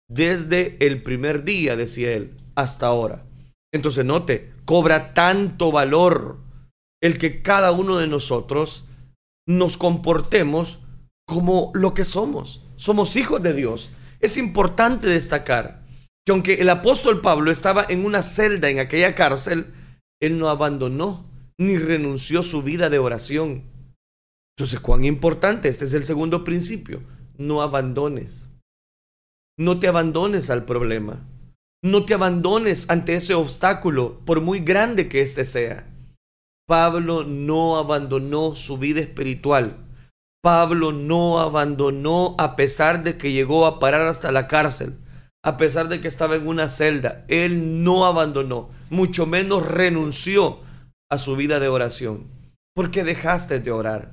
desde 0.09 0.77
el 0.85 1.03
primer 1.03 1.45
día, 1.45 1.77
decía 1.77 2.13
él, 2.13 2.37
hasta 2.55 2.87
ahora. 2.87 3.25
Entonces 3.73 4.05
note, 4.05 4.53
cobra 4.65 5.15
tanto 5.15 5.73
valor 5.73 6.39
el 7.03 7.19
que 7.19 7.43
cada 7.43 7.73
uno 7.73 7.99
de 7.99 8.07
nosotros 8.07 8.85
nos 9.47 9.77
comportemos 9.77 10.81
como 11.27 11.71
lo 11.75 11.95
que 11.95 12.05
somos. 12.05 12.63
Somos 12.77 13.17
hijos 13.17 13.43
de 13.43 13.53
Dios. 13.53 13.91
Es 14.21 14.37
importante 14.39 15.09
destacar 15.09 15.85
que 16.25 16.33
aunque 16.33 16.55
el 16.55 16.69
apóstol 16.71 17.21
Pablo 17.21 17.51
estaba 17.51 17.85
en 17.89 18.05
una 18.05 18.23
celda 18.23 18.71
en 18.71 18.79
aquella 18.79 19.15
cárcel, 19.15 19.73
él 20.21 20.39
no 20.39 20.49
abandonó 20.49 21.25
ni 21.59 21.79
renunció 21.79 22.43
su 22.43 22.63
vida 22.63 22.89
de 22.91 22.99
oración. 22.99 23.65
Entonces, 24.57 24.81
cuán 24.81 25.05
importante, 25.05 25.69
este 25.69 25.85
es 25.85 25.93
el 25.93 26.05
segundo 26.05 26.45
principio, 26.45 27.03
no 27.37 27.63
abandones. 27.63 28.51
No 29.59 29.79
te 29.79 29.89
abandones 29.89 30.51
al 30.51 30.65
problema. 30.65 31.27
No 31.83 32.05
te 32.05 32.15
abandones 32.15 32.91
ante 32.91 33.15
ese 33.15 33.35
obstáculo, 33.35 34.21
por 34.25 34.41
muy 34.41 34.61
grande 34.61 35.09
que 35.09 35.21
éste 35.21 35.45
sea. 35.45 35.87
Pablo 36.67 37.25
no 37.25 37.77
abandonó 37.77 38.57
su 38.57 38.77
vida 38.77 39.01
espiritual. 39.01 39.77
Pablo 40.43 40.93
no 40.93 41.39
abandonó 41.39 42.35
a 42.39 42.57
pesar 42.57 43.03
de 43.03 43.17
que 43.17 43.33
llegó 43.33 43.67
a 43.67 43.79
parar 43.79 44.03
hasta 44.03 44.33
la 44.33 44.47
cárcel, 44.47 44.97
a 45.47 45.57
pesar 45.59 45.87
de 45.87 46.01
que 46.01 46.09
estaba 46.09 46.35
en 46.35 46.49
una 46.49 46.69
celda. 46.69 47.25
Él 47.29 47.85
no 47.85 48.05
abandonó, 48.05 48.69
mucho 48.91 49.27
menos 49.27 49.65
renunció 49.65 50.59
a 51.09 51.19
su 51.19 51.37
vida 51.37 51.61
de 51.61 51.69
oración. 51.69 52.27
¿Por 52.75 52.91
qué 52.91 53.05
dejaste 53.05 53.61
de 53.61 53.71
orar? 53.71 54.11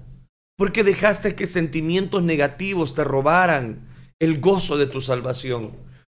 ¿Por 0.55 0.71
qué 0.71 0.83
dejaste 0.83 1.33
que 1.33 1.47
sentimientos 1.47 2.21
negativos 2.21 2.93
te 2.93 3.03
robaran 3.03 3.79
el 4.19 4.39
gozo 4.39 4.77
de 4.77 4.85
tu 4.85 5.01
salvación? 5.01 5.71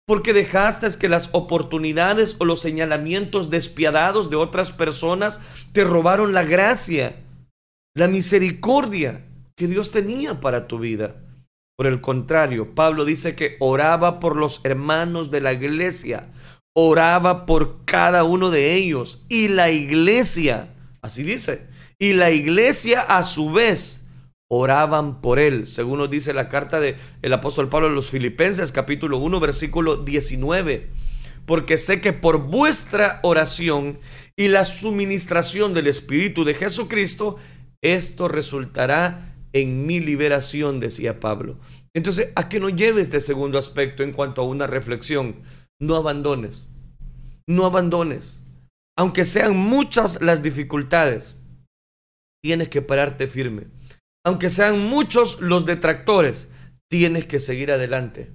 porque 0.06 0.32
dejaste 0.32 0.88
que 0.98 1.06
las 1.10 1.28
oportunidades 1.32 2.37
o 2.38 2.46
los 2.46 2.62
señalamientos 2.62 3.50
despiadados 3.50 4.30
de 4.30 4.37
otras 4.37 4.72
personas 4.72 5.42
te 5.72 5.84
robaron 5.84 6.32
la 6.32 6.44
gracia, 6.44 7.14
la 7.94 8.08
misericordia 8.08 9.26
que 9.54 9.66
Dios 9.66 9.92
tenía 9.92 10.40
para 10.40 10.66
tu 10.66 10.78
vida. 10.78 11.27
Por 11.78 11.87
el 11.87 12.00
contrario, 12.00 12.75
Pablo 12.75 13.04
dice 13.04 13.37
que 13.37 13.54
oraba 13.61 14.18
por 14.18 14.35
los 14.35 14.62
hermanos 14.64 15.30
de 15.30 15.40
la 15.40 15.52
iglesia, 15.52 16.28
oraba 16.75 17.47
por 17.47 17.85
cada 17.85 18.25
uno 18.25 18.50
de 18.50 18.75
ellos 18.75 19.25
y 19.28 19.47
la 19.47 19.70
iglesia, 19.70 20.75
así 21.02 21.23
dice, 21.23 21.68
y 21.97 22.14
la 22.14 22.32
iglesia 22.32 23.02
a 23.02 23.23
su 23.23 23.52
vez 23.52 24.06
oraban 24.50 25.20
por 25.20 25.38
él, 25.38 25.68
según 25.68 26.00
nos 26.00 26.11
dice 26.11 26.32
la 26.32 26.49
carta 26.49 26.80
del 26.80 26.97
el 27.23 27.32
apóstol 27.32 27.68
Pablo 27.68 27.87
a 27.87 27.90
los 27.90 28.11
Filipenses, 28.11 28.73
capítulo 28.73 29.18
1, 29.18 29.38
versículo 29.38 29.99
19. 29.99 30.90
Porque 31.47 31.78
sé 31.78 32.00
que 32.00 32.12
por 32.12 32.38
vuestra 32.49 33.20
oración 33.23 34.00
y 34.35 34.49
la 34.49 34.64
suministración 34.64 35.75
del 35.75 35.87
Espíritu 35.87 36.44
de 36.44 36.54
Jesucristo, 36.54 37.37
esto 37.82 38.26
resultará 38.26 39.38
en 39.52 39.87
mi 39.87 40.00
liberación, 40.00 40.81
decía 40.81 41.21
Pablo. 41.21 41.59
Entonces, 41.95 42.33
¿a 42.37 42.49
qué 42.49 42.61
nos 42.61 42.75
lleve 42.75 43.00
este 43.00 43.21
segundo 43.21 43.59
aspecto 43.59 44.02
en 44.02 44.12
cuanto 44.12 44.43
a 44.43 44.47
una 44.47 44.67
reflexión? 44.67 45.37
No 45.81 45.97
abandones, 45.97 46.69
no 47.47 47.67
abandones. 47.67 48.43
Aunque 48.97 49.25
sean 49.25 49.57
muchas 49.57 50.21
las 50.21 50.43
dificultades, 50.43 51.37
tienes 52.43 52.69
que 52.69 52.83
pararte 52.83 53.26
firme 53.26 53.69
aunque 54.28 54.50
sean 54.50 54.78
muchos 54.90 55.40
los 55.40 55.64
detractores, 55.64 56.50
tienes 56.90 57.25
que 57.25 57.38
seguir 57.38 57.73
adelante, 57.73 58.31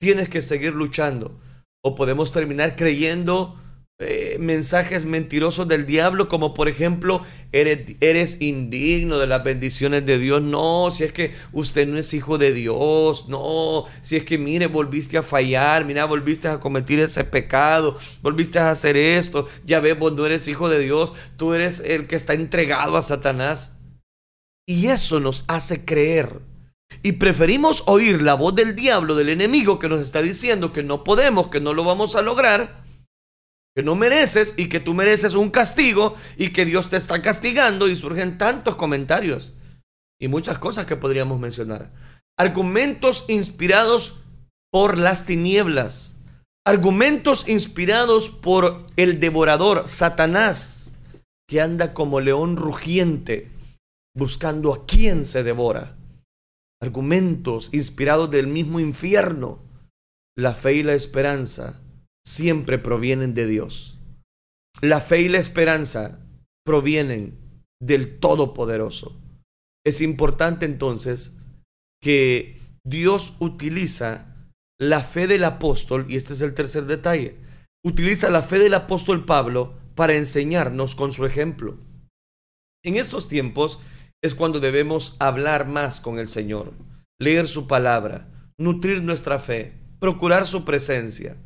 tienes 0.00 0.30
que 0.30 0.40
seguir 0.40 0.72
luchando. 0.72 1.38
O 1.82 1.94
podemos 1.94 2.32
terminar 2.32 2.76
creyendo 2.76 3.60
eh, 4.00 4.38
mensajes 4.40 5.06
mentirosos 5.06 5.68
del 5.68 5.86
diablo, 5.86 6.26
como 6.26 6.52
por 6.52 6.66
ejemplo, 6.68 7.22
eres, 7.52 8.40
indigno 8.40 9.18
de 9.18 9.28
las 9.28 9.44
bendiciones 9.44 10.04
de 10.04 10.18
Dios. 10.18 10.42
No, 10.42 10.90
si 10.90 11.04
es 11.04 11.12
que 11.12 11.32
usted 11.52 11.86
no 11.86 11.96
es 11.96 12.12
hijo 12.12 12.36
de 12.36 12.52
Dios. 12.52 13.28
No, 13.28 13.84
si 14.00 14.16
es 14.16 14.24
que 14.24 14.36
mire, 14.36 14.66
volviste 14.66 15.16
a 15.16 15.22
fallar, 15.22 15.84
mira, 15.84 16.06
volviste 16.06 16.48
a 16.48 16.58
cometer 16.58 16.98
ese 16.98 17.22
pecado, 17.22 17.96
volviste 18.20 18.58
a 18.58 18.72
hacer 18.72 18.96
esto. 18.96 19.46
Ya 19.64 19.78
ves, 19.78 19.96
vos 19.96 20.12
no 20.12 20.26
eres 20.26 20.48
hijo 20.48 20.68
de 20.68 20.80
Dios, 20.80 21.12
tú 21.36 21.54
eres 21.54 21.78
el 21.78 22.08
que 22.08 22.16
está 22.16 22.34
entregado 22.34 22.96
a 22.96 23.02
Satanás. 23.02 23.78
Y 24.66 24.88
eso 24.88 25.20
nos 25.20 25.44
hace 25.46 25.84
creer. 25.84 26.40
Y 27.04 27.12
preferimos 27.12 27.84
oír 27.86 28.22
la 28.22 28.34
voz 28.34 28.56
del 28.56 28.74
diablo, 28.74 29.14
del 29.14 29.28
enemigo 29.28 29.78
que 29.78 29.88
nos 29.88 30.02
está 30.02 30.20
diciendo 30.20 30.72
que 30.72 30.82
no 30.82 31.04
podemos, 31.04 31.46
que 31.46 31.60
no 31.60 31.74
lo 31.74 31.84
vamos 31.84 32.16
a 32.16 32.22
lograr, 32.22 32.83
que 33.74 33.82
no 33.82 33.96
mereces 33.96 34.54
y 34.56 34.68
que 34.68 34.80
tú 34.80 34.94
mereces 34.94 35.34
un 35.34 35.50
castigo 35.50 36.14
y 36.36 36.50
que 36.50 36.64
Dios 36.64 36.90
te 36.90 36.96
está 36.96 37.20
castigando 37.22 37.88
y 37.88 37.96
surgen 37.96 38.38
tantos 38.38 38.76
comentarios 38.76 39.54
y 40.20 40.28
muchas 40.28 40.58
cosas 40.58 40.86
que 40.86 40.96
podríamos 40.96 41.40
mencionar. 41.40 41.90
Argumentos 42.38 43.24
inspirados 43.28 44.20
por 44.72 44.96
las 44.96 45.26
tinieblas. 45.26 46.16
Argumentos 46.66 47.48
inspirados 47.48 48.30
por 48.30 48.86
el 48.96 49.20
devorador, 49.20 49.86
Satanás, 49.86 50.94
que 51.46 51.60
anda 51.60 51.92
como 51.92 52.20
león 52.20 52.56
rugiente 52.56 53.50
buscando 54.16 54.72
a 54.72 54.86
quién 54.86 55.26
se 55.26 55.42
devora. 55.42 55.96
Argumentos 56.80 57.70
inspirados 57.72 58.30
del 58.30 58.46
mismo 58.46 58.80
infierno. 58.80 59.58
La 60.36 60.54
fe 60.54 60.74
y 60.74 60.82
la 60.82 60.94
esperanza 60.94 61.83
siempre 62.26 62.78
provienen 62.78 63.34
de 63.34 63.46
Dios. 63.46 63.98
La 64.80 65.00
fe 65.00 65.20
y 65.20 65.28
la 65.28 65.38
esperanza 65.38 66.20
provienen 66.64 67.38
del 67.80 68.18
Todopoderoso. 68.18 69.20
Es 69.86 70.00
importante 70.00 70.64
entonces 70.64 71.34
que 72.02 72.58
Dios 72.84 73.36
utiliza 73.40 74.34
la 74.80 75.02
fe 75.02 75.26
del 75.26 75.44
apóstol, 75.44 76.06
y 76.08 76.16
este 76.16 76.32
es 76.32 76.40
el 76.40 76.54
tercer 76.54 76.86
detalle, 76.86 77.36
utiliza 77.84 78.30
la 78.30 78.42
fe 78.42 78.58
del 78.58 78.74
apóstol 78.74 79.24
Pablo 79.24 79.74
para 79.94 80.14
enseñarnos 80.14 80.94
con 80.94 81.12
su 81.12 81.26
ejemplo. 81.26 81.78
En 82.84 82.96
estos 82.96 83.28
tiempos 83.28 83.80
es 84.22 84.34
cuando 84.34 84.60
debemos 84.60 85.16
hablar 85.20 85.68
más 85.68 86.00
con 86.00 86.18
el 86.18 86.28
Señor, 86.28 86.72
leer 87.20 87.46
su 87.46 87.66
palabra, 87.66 88.50
nutrir 88.58 89.02
nuestra 89.02 89.38
fe, 89.38 89.72
procurar 90.00 90.46
su 90.46 90.64
presencia. 90.64 91.36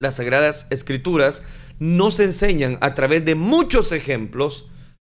Las 0.00 0.16
sagradas 0.16 0.68
escrituras 0.70 1.42
nos 1.80 2.20
enseñan 2.20 2.78
a 2.80 2.94
través 2.94 3.24
de 3.24 3.34
muchos 3.34 3.90
ejemplos, 3.90 4.68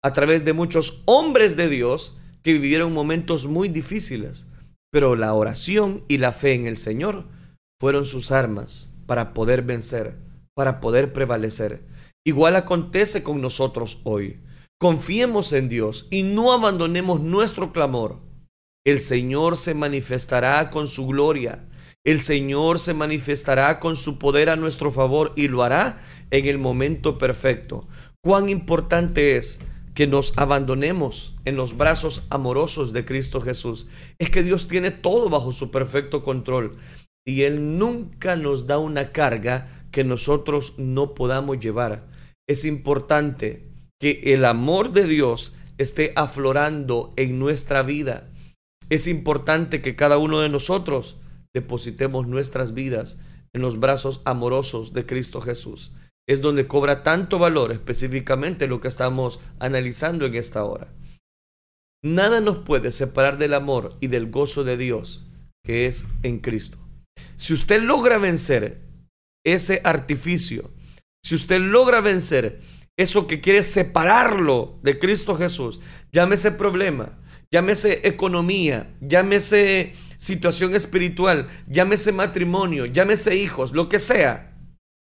a 0.04 0.14
través 0.14 0.44
de 0.44 0.54
muchos 0.54 1.04
hombres 1.06 1.56
de 1.56 1.70
Dios 1.70 2.18
que 2.42 2.54
vivieron 2.54 2.92
momentos 2.92 3.46
muy 3.46 3.70
difíciles, 3.70 4.48
pero 4.92 5.16
la 5.16 5.34
oración 5.36 6.04
y 6.08 6.18
la 6.18 6.32
fe 6.32 6.54
en 6.54 6.66
el 6.66 6.78
Señor 6.78 7.26
fueron 7.80 8.06
sus 8.06 8.32
armas 8.32 8.90
para 9.06 9.34
poder 9.34 9.62
vencer, 9.62 10.16
para 10.56 10.80
poder 10.80 11.14
prevalecer. 11.14 11.84
Igual 12.26 12.56
acontece 12.56 13.22
con 13.22 13.40
nosotros 13.40 14.00
hoy. 14.04 14.40
Confiemos 14.80 15.54
en 15.54 15.70
Dios 15.70 16.08
y 16.10 16.24
no 16.24 16.54
abandonemos 16.54 17.22
nuestro 17.22 17.72
clamor. 17.72 18.20
El 18.84 19.00
Señor 19.00 19.58
se 19.58 19.76
manifestará 19.76 20.72
con 20.72 20.88
su 20.88 21.06
gloria. 21.06 21.68
El 22.04 22.20
Señor 22.20 22.80
se 22.80 22.96
manifestará 22.96 23.80
con 23.80 23.96
su 23.96 24.18
poder 24.18 24.50
a 24.50 24.56
nuestro 24.56 24.92
favor 24.92 25.34
y 25.36 25.48
lo 25.48 25.62
hará 25.62 26.00
en 26.32 26.48
el 26.48 26.58
momento 26.58 27.20
perfecto. 27.20 27.88
Cuán 28.24 28.50
importante 28.50 29.38
es 29.38 29.60
que 29.94 30.08
nos 30.08 30.36
abandonemos 30.38 31.36
en 31.46 31.58
los 31.58 31.78
brazos 31.78 32.26
amorosos 32.32 32.92
de 32.92 33.06
Cristo 33.06 33.40
Jesús. 33.40 33.88
Es 34.18 34.32
que 34.32 34.42
Dios 34.42 34.68
tiene 34.68 34.90
todo 34.90 35.30
bajo 35.30 35.52
su 35.52 35.70
perfecto 35.70 36.24
control 36.24 36.76
y 37.24 37.44
Él 37.44 37.78
nunca 37.78 38.36
nos 38.36 38.66
da 38.66 38.80
una 38.80 39.12
carga 39.12 39.68
que 39.92 40.04
nosotros 40.04 40.76
no 40.78 41.14
podamos 41.14 41.60
llevar. 41.60 42.08
Es 42.48 42.66
importante 42.66 43.68
que 44.00 44.22
el 44.34 44.46
amor 44.46 44.92
de 44.92 45.06
Dios 45.06 45.54
esté 45.78 46.14
aflorando 46.16 47.14
en 47.16 47.38
nuestra 47.38 47.84
vida. 47.84 48.28
Es 48.90 49.08
importante 49.08 49.82
que 49.82 49.96
cada 49.96 50.18
uno 50.18 50.40
de 50.42 50.50
nosotros 50.50 51.18
depositemos 51.54 52.28
nuestras 52.28 52.74
vidas 52.74 53.20
en 53.54 53.62
los 53.62 53.80
brazos 53.80 54.22
amorosos 54.26 54.94
de 54.94 55.06
Cristo 55.06 55.42
Jesús. 55.42 55.94
Es 56.28 56.42
donde 56.42 56.68
cobra 56.68 57.04
tanto 57.04 57.40
valor 57.40 57.72
específicamente 57.72 58.68
lo 58.68 58.80
que 58.80 58.88
estamos 58.88 59.40
analizando 59.60 60.26
en 60.26 60.36
esta 60.36 60.64
hora. 60.64 60.94
Nada 62.04 62.42
nos 62.42 62.60
puede 62.60 62.92
separar 62.92 63.38
del 63.38 63.54
amor 63.54 63.98
y 64.00 64.08
del 64.08 64.32
gozo 64.32 64.64
de 64.64 64.78
Dios 64.78 65.28
que 65.64 65.86
es 65.86 66.08
en 66.24 66.40
Cristo. 66.40 66.78
Si 67.36 67.54
usted 67.54 67.82
logra 67.82 68.18
vencer 68.18 68.82
ese 69.46 69.82
artificio, 69.84 70.72
si 71.24 71.36
usted 71.36 71.60
logra 71.60 72.02
vencer 72.02 72.60
eso 72.98 73.28
que 73.28 73.42
quiere 73.42 73.64
separarlo 73.64 74.80
de 74.84 75.00
Cristo 75.00 75.36
Jesús, 75.36 75.80
llámese 76.12 76.52
problema, 76.52 77.18
llámese 77.52 78.08
economía, 78.08 78.96
llámese 79.02 79.94
situación 80.18 80.74
espiritual, 80.76 81.48
llámese 81.68 82.12
matrimonio, 82.12 82.86
llámese 82.86 83.36
hijos, 83.36 83.74
lo 83.74 83.90
que 83.90 84.00
sea. 84.00 84.56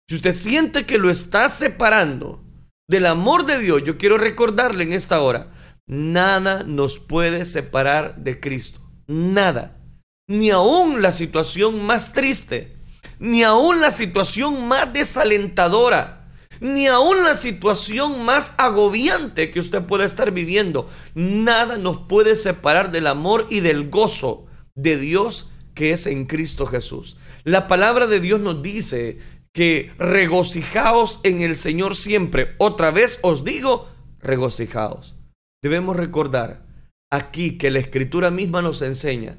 Si 0.08 0.16
usted 0.16 0.34
siente 0.34 0.84
que 0.84 0.98
lo 0.98 1.10
está 1.10 1.48
separando 1.48 2.42
del 2.88 3.06
amor 3.06 3.46
de 3.46 3.58
Dios, 3.58 3.84
yo 3.84 3.96
quiero 3.96 4.18
recordarle 4.18 4.84
en 4.84 4.92
esta 4.92 5.20
hora, 5.20 5.50
nada 5.86 6.62
nos 6.64 6.98
puede 6.98 7.44
separar 7.46 8.16
de 8.16 8.40
Cristo. 8.40 8.80
Nada. 9.06 9.80
Ni 10.26 10.50
aún 10.50 11.02
la 11.02 11.12
situación 11.12 11.84
más 11.84 12.12
triste, 12.12 12.76
ni 13.18 13.42
aún 13.42 13.80
la 13.80 13.90
situación 13.90 14.66
más 14.68 14.92
desalentadora, 14.92 16.23
ni 16.64 16.86
aún 16.86 17.24
la 17.24 17.34
situación 17.34 18.24
más 18.24 18.54
agobiante 18.56 19.50
que 19.50 19.60
usted 19.60 19.82
pueda 19.82 20.06
estar 20.06 20.30
viviendo. 20.30 20.88
Nada 21.14 21.76
nos 21.76 22.06
puede 22.08 22.36
separar 22.36 22.90
del 22.90 23.06
amor 23.06 23.46
y 23.50 23.60
del 23.60 23.90
gozo 23.90 24.46
de 24.74 24.96
Dios 24.96 25.50
que 25.74 25.92
es 25.92 26.06
en 26.06 26.24
Cristo 26.24 26.64
Jesús. 26.64 27.18
La 27.42 27.68
palabra 27.68 28.06
de 28.06 28.18
Dios 28.18 28.40
nos 28.40 28.62
dice 28.62 29.18
que 29.52 29.92
regocijaos 29.98 31.20
en 31.22 31.42
el 31.42 31.54
Señor 31.54 31.96
siempre. 31.96 32.54
Otra 32.56 32.90
vez 32.90 33.18
os 33.20 33.44
digo, 33.44 33.86
regocijaos. 34.20 35.16
Debemos 35.62 35.98
recordar 35.98 36.64
aquí 37.12 37.58
que 37.58 37.70
la 37.70 37.80
escritura 37.80 38.30
misma 38.30 38.62
nos 38.62 38.80
enseña, 38.80 39.36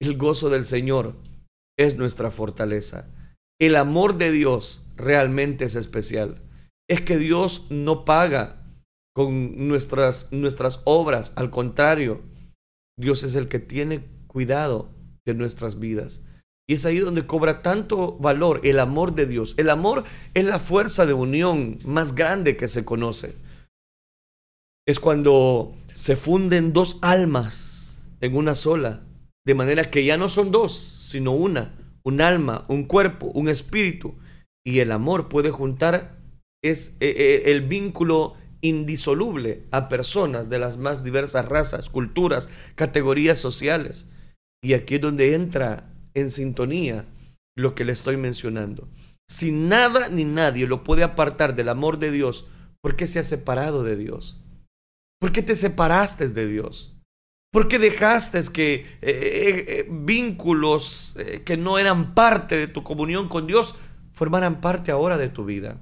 el 0.00 0.16
gozo 0.16 0.48
del 0.48 0.64
Señor 0.64 1.16
es 1.76 1.96
nuestra 1.96 2.30
fortaleza. 2.30 3.10
El 3.60 3.74
amor 3.74 4.14
de 4.14 4.30
Dios 4.30 4.84
realmente 4.94 5.64
es 5.64 5.74
especial. 5.74 6.40
Es 6.92 7.00
que 7.00 7.16
Dios 7.16 7.68
no 7.70 8.04
paga 8.04 8.66
con 9.14 9.66
nuestras, 9.66 10.30
nuestras 10.30 10.82
obras, 10.84 11.32
al 11.36 11.48
contrario, 11.48 12.20
Dios 12.98 13.22
es 13.24 13.34
el 13.34 13.48
que 13.48 13.60
tiene 13.60 14.04
cuidado 14.26 14.90
de 15.24 15.32
nuestras 15.32 15.78
vidas. 15.78 16.20
Y 16.68 16.74
es 16.74 16.84
ahí 16.84 16.98
donde 16.98 17.26
cobra 17.26 17.62
tanto 17.62 18.18
valor 18.18 18.60
el 18.62 18.78
amor 18.78 19.14
de 19.14 19.24
Dios. 19.24 19.54
El 19.56 19.70
amor 19.70 20.04
es 20.34 20.44
la 20.44 20.58
fuerza 20.58 21.06
de 21.06 21.14
unión 21.14 21.78
más 21.86 22.14
grande 22.14 22.58
que 22.58 22.68
se 22.68 22.84
conoce. 22.84 23.36
Es 24.86 25.00
cuando 25.00 25.72
se 25.94 26.14
funden 26.14 26.74
dos 26.74 26.98
almas 27.00 28.02
en 28.20 28.36
una 28.36 28.54
sola, 28.54 29.02
de 29.46 29.54
manera 29.54 29.90
que 29.90 30.04
ya 30.04 30.18
no 30.18 30.28
son 30.28 30.50
dos, 30.50 30.76
sino 30.76 31.32
una, 31.32 31.74
un 32.02 32.20
alma, 32.20 32.66
un 32.68 32.84
cuerpo, 32.84 33.32
un 33.34 33.48
espíritu. 33.48 34.14
Y 34.62 34.80
el 34.80 34.92
amor 34.92 35.30
puede 35.30 35.50
juntar, 35.50 36.21
es 36.62 36.96
eh, 37.00 37.14
eh, 37.16 37.42
el 37.46 37.62
vínculo 37.62 38.34
indisoluble 38.60 39.64
a 39.72 39.88
personas 39.88 40.48
de 40.48 40.60
las 40.60 40.76
más 40.76 41.02
diversas 41.02 41.48
razas, 41.48 41.90
culturas, 41.90 42.48
categorías 42.76 43.38
sociales. 43.38 44.06
Y 44.62 44.74
aquí 44.74 44.94
es 44.94 45.00
donde 45.00 45.34
entra 45.34 45.92
en 46.14 46.30
sintonía 46.30 47.04
lo 47.56 47.74
que 47.74 47.84
le 47.84 47.92
estoy 47.92 48.16
mencionando. 48.16 48.88
Si 49.28 49.50
nada 49.50 50.08
ni 50.08 50.24
nadie 50.24 50.66
lo 50.66 50.84
puede 50.84 51.02
apartar 51.02 51.56
del 51.56 51.68
amor 51.68 51.98
de 51.98 52.12
Dios, 52.12 52.46
¿por 52.80 52.94
qué 52.94 53.08
se 53.08 53.18
ha 53.18 53.24
separado 53.24 53.82
de 53.82 53.96
Dios? 53.96 54.40
¿Por 55.20 55.32
qué 55.32 55.42
te 55.42 55.56
separaste 55.56 56.28
de 56.28 56.46
Dios? 56.46 56.94
¿Por 57.50 57.68
qué 57.68 57.78
dejaste 57.78 58.40
que 58.52 58.86
eh, 59.02 59.86
vínculos 59.90 61.16
que 61.44 61.56
no 61.56 61.78
eran 61.78 62.14
parte 62.14 62.56
de 62.56 62.66
tu 62.66 62.82
comunión 62.82 63.28
con 63.28 63.46
Dios 63.46 63.74
formaran 64.12 64.60
parte 64.60 64.90
ahora 64.90 65.18
de 65.18 65.28
tu 65.28 65.44
vida? 65.44 65.78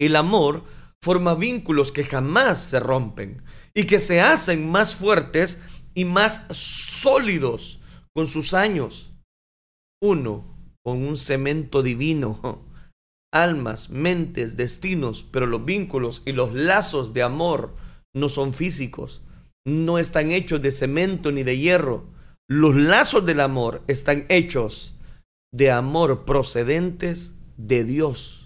El 0.00 0.16
amor 0.16 0.64
forma 1.00 1.34
vínculos 1.34 1.92
que 1.92 2.04
jamás 2.04 2.60
se 2.60 2.80
rompen 2.80 3.42
y 3.74 3.84
que 3.84 4.00
se 4.00 4.20
hacen 4.20 4.70
más 4.70 4.94
fuertes 4.94 5.64
y 5.94 6.04
más 6.04 6.46
sólidos 6.50 7.80
con 8.14 8.26
sus 8.26 8.54
años. 8.54 9.12
Uno, 10.02 10.44
con 10.84 11.02
un 11.02 11.18
cemento 11.18 11.82
divino. 11.82 12.64
Almas, 13.32 13.90
mentes, 13.90 14.56
destinos, 14.56 15.26
pero 15.30 15.46
los 15.46 15.64
vínculos 15.64 16.22
y 16.24 16.32
los 16.32 16.54
lazos 16.54 17.12
de 17.12 17.22
amor 17.22 17.74
no 18.14 18.28
son 18.28 18.54
físicos, 18.54 19.22
no 19.66 19.98
están 19.98 20.30
hechos 20.30 20.62
de 20.62 20.72
cemento 20.72 21.30
ni 21.30 21.42
de 21.42 21.58
hierro. 21.58 22.06
Los 22.48 22.74
lazos 22.74 23.26
del 23.26 23.40
amor 23.40 23.82
están 23.86 24.24
hechos 24.30 24.94
de 25.52 25.70
amor 25.70 26.24
procedentes 26.24 27.36
de 27.56 27.84
Dios, 27.84 28.37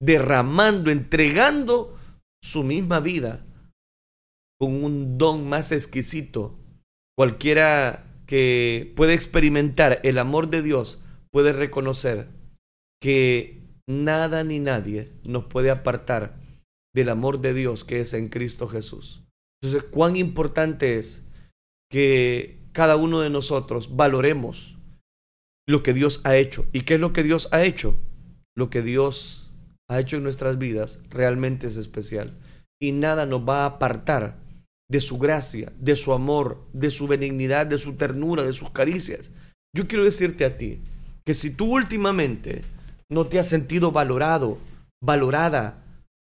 derramando, 0.00 0.90
entregando 0.90 1.96
su 2.42 2.64
misma 2.64 3.00
vida 3.00 3.44
con 4.58 4.82
un 4.82 5.18
don 5.18 5.48
más 5.48 5.72
exquisito. 5.72 6.58
Cualquiera 7.16 8.22
que 8.26 8.92
puede 8.96 9.14
experimentar 9.14 10.00
el 10.04 10.18
amor 10.18 10.48
de 10.48 10.62
Dios 10.62 11.02
puede 11.32 11.52
reconocer 11.52 12.28
que 13.00 13.62
nada 13.88 14.44
ni 14.44 14.58
nadie 14.58 15.10
nos 15.24 15.44
puede 15.44 15.70
apartar 15.70 16.38
del 16.94 17.08
amor 17.08 17.40
de 17.40 17.54
Dios 17.54 17.84
que 17.84 18.00
es 18.00 18.14
en 18.14 18.28
Cristo 18.28 18.68
Jesús. 18.68 19.24
Entonces, 19.62 19.88
cuán 19.90 20.16
importante 20.16 20.96
es 20.96 21.26
que 21.90 22.58
cada 22.72 22.96
uno 22.96 23.20
de 23.20 23.30
nosotros 23.30 23.96
valoremos 23.96 24.78
lo 25.66 25.82
que 25.82 25.92
Dios 25.92 26.20
ha 26.24 26.36
hecho. 26.36 26.66
¿Y 26.72 26.82
qué 26.82 26.94
es 26.94 27.00
lo 27.00 27.12
que 27.12 27.22
Dios 27.22 27.48
ha 27.52 27.62
hecho? 27.62 27.96
Lo 28.56 28.70
que 28.70 28.82
Dios 28.82 29.49
ha 29.90 29.98
hecho 29.98 30.16
en 30.16 30.22
nuestras 30.22 30.56
vidas 30.56 31.00
realmente 31.10 31.66
es 31.66 31.76
especial. 31.76 32.38
Y 32.80 32.92
nada 32.92 33.26
nos 33.26 33.46
va 33.46 33.64
a 33.64 33.66
apartar 33.66 34.38
de 34.88 35.00
su 35.00 35.18
gracia, 35.18 35.72
de 35.78 35.96
su 35.96 36.12
amor, 36.12 36.64
de 36.72 36.90
su 36.90 37.08
benignidad, 37.08 37.66
de 37.66 37.76
su 37.76 37.94
ternura, 37.94 38.44
de 38.44 38.52
sus 38.52 38.70
caricias. 38.70 39.32
Yo 39.76 39.88
quiero 39.88 40.04
decirte 40.04 40.44
a 40.44 40.56
ti 40.56 40.80
que 41.26 41.34
si 41.34 41.50
tú 41.50 41.74
últimamente 41.74 42.64
no 43.10 43.26
te 43.26 43.40
has 43.40 43.48
sentido 43.48 43.90
valorado, 43.90 44.58
valorada 45.02 45.84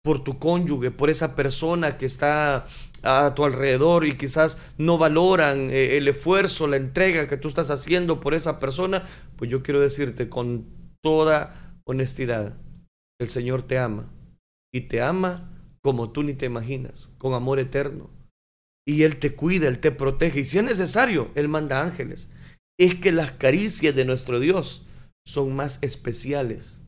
por 0.03 0.23
tu 0.23 0.39
cónyuge, 0.39 0.91
por 0.91 1.09
esa 1.09 1.35
persona 1.35 1.97
que 1.97 2.05
está 2.05 2.65
a 3.03 3.35
tu 3.35 3.43
alrededor 3.43 4.05
y 4.05 4.17
quizás 4.17 4.57
no 4.77 4.97
valoran 4.97 5.69
eh, 5.69 5.97
el 5.97 6.07
esfuerzo, 6.07 6.67
la 6.67 6.77
entrega 6.77 7.27
que 7.27 7.37
tú 7.37 7.49
estás 7.49 7.69
haciendo 7.69 8.21
por 8.21 8.33
esa 8.33 8.59
persona, 8.59 9.03
pues 9.35 9.51
yo 9.51 9.63
quiero 9.63 9.81
decirte 9.81 10.29
con 10.29 10.65
toda 11.01 11.53
honestidad, 11.85 12.55
el 13.19 13.29
Señor 13.29 13.61
te 13.61 13.77
ama 13.77 14.11
y 14.73 14.81
te 14.81 15.01
ama 15.01 15.49
como 15.81 16.11
tú 16.11 16.23
ni 16.23 16.33
te 16.33 16.45
imaginas, 16.45 17.09
con 17.17 17.33
amor 17.33 17.59
eterno 17.59 18.09
y 18.89 19.03
Él 19.03 19.17
te 19.17 19.35
cuida, 19.35 19.67
Él 19.67 19.79
te 19.79 19.91
protege. 19.91 20.39
Y 20.39 20.45
si 20.45 20.57
es 20.57 20.63
necesario, 20.63 21.29
Él 21.35 21.47
manda 21.47 21.83
ángeles. 21.83 22.31
Es 22.79 22.95
que 22.95 23.11
las 23.11 23.31
caricias 23.31 23.93
de 23.93 24.03
nuestro 24.03 24.39
Dios 24.39 24.81
son 25.27 25.55
más 25.55 25.77
especiales 25.83 26.81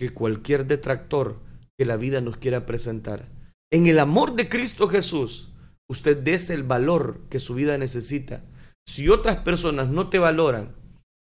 que 0.00 0.10
cualquier 0.10 0.66
detractor 0.66 1.38
que 1.78 1.84
la 1.84 1.96
vida 1.96 2.20
nos 2.20 2.38
quiera 2.38 2.66
presentar. 2.66 3.28
En 3.72 3.86
el 3.86 4.00
amor 4.00 4.34
de 4.34 4.48
Cristo 4.48 4.88
Jesús, 4.88 5.50
usted 5.88 6.16
des 6.16 6.50
el 6.50 6.64
valor 6.64 7.20
que 7.30 7.38
su 7.38 7.54
vida 7.54 7.78
necesita. 7.78 8.42
Si 8.84 9.08
otras 9.08 9.36
personas 9.36 9.88
no 9.88 10.08
te 10.08 10.18
valoran, 10.18 10.74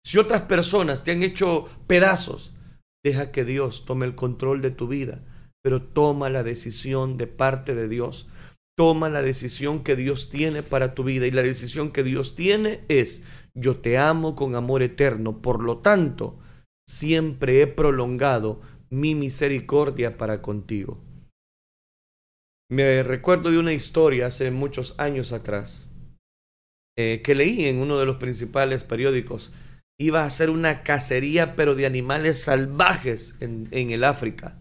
si 0.03 0.17
otras 0.17 0.41
personas 0.43 1.03
te 1.03 1.12
han 1.12 1.21
hecho 1.21 1.69
pedazos, 1.86 2.53
deja 3.08 3.32
que 3.32 3.43
Dios 3.43 3.86
tome 3.86 4.06
el 4.06 4.15
control 4.15 4.62
de 4.62 4.72
tu 4.72 4.88
vida, 4.88 5.24
pero 5.63 5.82
toma 5.82 6.30
la 6.30 6.43
decisión 6.43 7.17
de 7.17 7.28
parte 7.28 7.76
de 7.76 7.88
Dios 7.88 8.28
Toma 8.78 9.10
la 9.10 9.24
decisión 9.24 9.84
que 9.84 9.96
Dios 9.96 10.30
tiene 10.30 10.62
para 10.62 10.93
tu 10.93 11.04
vida 11.04 11.26
y 11.26 11.32
la 11.32 11.41
decisión 11.41 11.91
que 11.91 12.04
Dios 12.04 12.36
tiene 12.36 12.86
es, 12.89 13.24
yo 13.56 13.78
te 13.78 13.98
amo 13.98 14.36
con 14.36 14.54
amor 14.54 14.84
eterno, 14.84 15.41
por 15.41 15.63
lo 15.63 15.80
tanto, 15.80 16.38
siempre 16.88 17.62
he 17.62 17.65
prolongado 17.65 18.62
mi 18.91 19.15
misericordia 19.15 20.15
para 20.15 20.43
contigo. 20.43 21.04
Me 22.70 23.02
recuerdo 23.02 23.50
de 23.50 23.58
una 23.58 23.74
historia 23.74 24.28
hace 24.28 24.52
muchos 24.52 24.93
años 25.00 25.34
atrás 25.34 25.89
eh, 26.96 27.24
que 27.24 27.34
leí 27.34 27.65
en 27.65 27.80
uno 27.80 27.98
de 27.98 28.06
los 28.06 28.17
principales 28.17 28.84
periódicos. 28.84 29.54
Iba 29.99 30.23
a 30.23 30.29
ser 30.29 30.49
una 30.49 30.83
cacería 30.83 31.55
pero 31.55 31.75
de 31.75 31.86
animales 31.86 32.43
salvajes 32.43 33.36
en, 33.39 33.67
en 33.71 33.91
el 33.91 34.03
África 34.03 34.57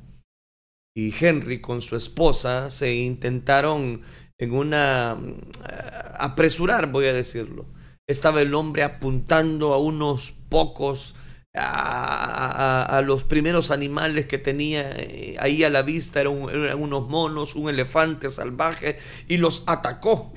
y 0.97 1.15
Henry 1.21 1.61
con 1.61 1.83
su 1.83 1.95
esposa 1.95 2.71
se 2.71 2.95
intentaron 2.95 4.01
en 4.39 4.53
una 4.53 5.19
eh, 5.21 5.91
apresurar, 6.19 6.91
voy 6.91 7.07
a 7.07 7.13
decirlo. 7.13 7.67
Estaba 8.09 8.41
el 8.41 8.55
hombre 8.55 8.83
apuntando 8.83 9.75
a 9.75 9.79
unos 9.79 10.33
pocos, 10.49 11.15
a, 11.55 13.03
los 13.05 13.25
primeros 13.25 13.71
animales 13.71 14.27
que 14.27 14.39
tenía 14.39 14.91
eh, 14.97 15.37
ahí 15.39 15.65
a 15.65 15.71
la 15.71 15.83
vista, 15.83 16.21
eran, 16.21 16.49
eran 16.49 16.83
unos 16.83 17.09
monos, 17.09 17.57
un 17.57 17.69
elefante 17.69 18.31
salvaje, 18.31 18.99
y 19.29 19.37
los 19.37 19.65
atacó. 19.67 20.33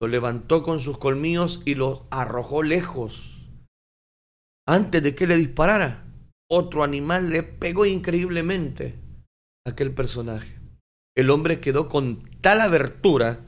Lo 0.00 0.08
levantó 0.08 0.62
con 0.62 0.80
sus 0.80 0.96
colmillos 0.96 1.62
y 1.66 1.74
los 1.74 2.02
arrojó 2.10 2.62
lejos. 2.62 3.35
Antes 4.68 5.00
de 5.02 5.14
que 5.14 5.28
le 5.28 5.36
disparara, 5.36 6.04
otro 6.50 6.82
animal 6.82 7.30
le 7.30 7.44
pegó 7.44 7.86
increíblemente 7.86 8.98
aquel 9.64 9.92
personaje. 9.92 10.58
El 11.16 11.30
hombre 11.30 11.60
quedó 11.60 11.88
con 11.88 12.28
tal 12.40 12.60
abertura 12.60 13.44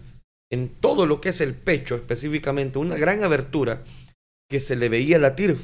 en 0.50 0.68
todo 0.68 1.06
lo 1.06 1.20
que 1.20 1.30
es 1.30 1.40
el 1.40 1.54
pecho 1.54 1.96
específicamente, 1.96 2.78
una 2.78 2.96
gran 2.96 3.24
abertura, 3.24 3.82
que 4.48 4.60
se 4.60 4.76
le 4.76 4.88
veía 4.88 5.18
latir 5.18 5.56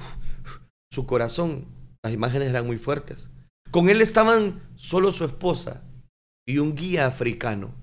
su 0.92 1.06
corazón. 1.06 1.66
Las 2.02 2.12
imágenes 2.12 2.48
eran 2.48 2.66
muy 2.66 2.76
fuertes. 2.76 3.30
Con 3.70 3.88
él 3.88 4.02
estaban 4.02 4.60
solo 4.74 5.10
su 5.12 5.24
esposa 5.24 5.84
y 6.46 6.58
un 6.58 6.74
guía 6.74 7.06
africano. 7.06 7.74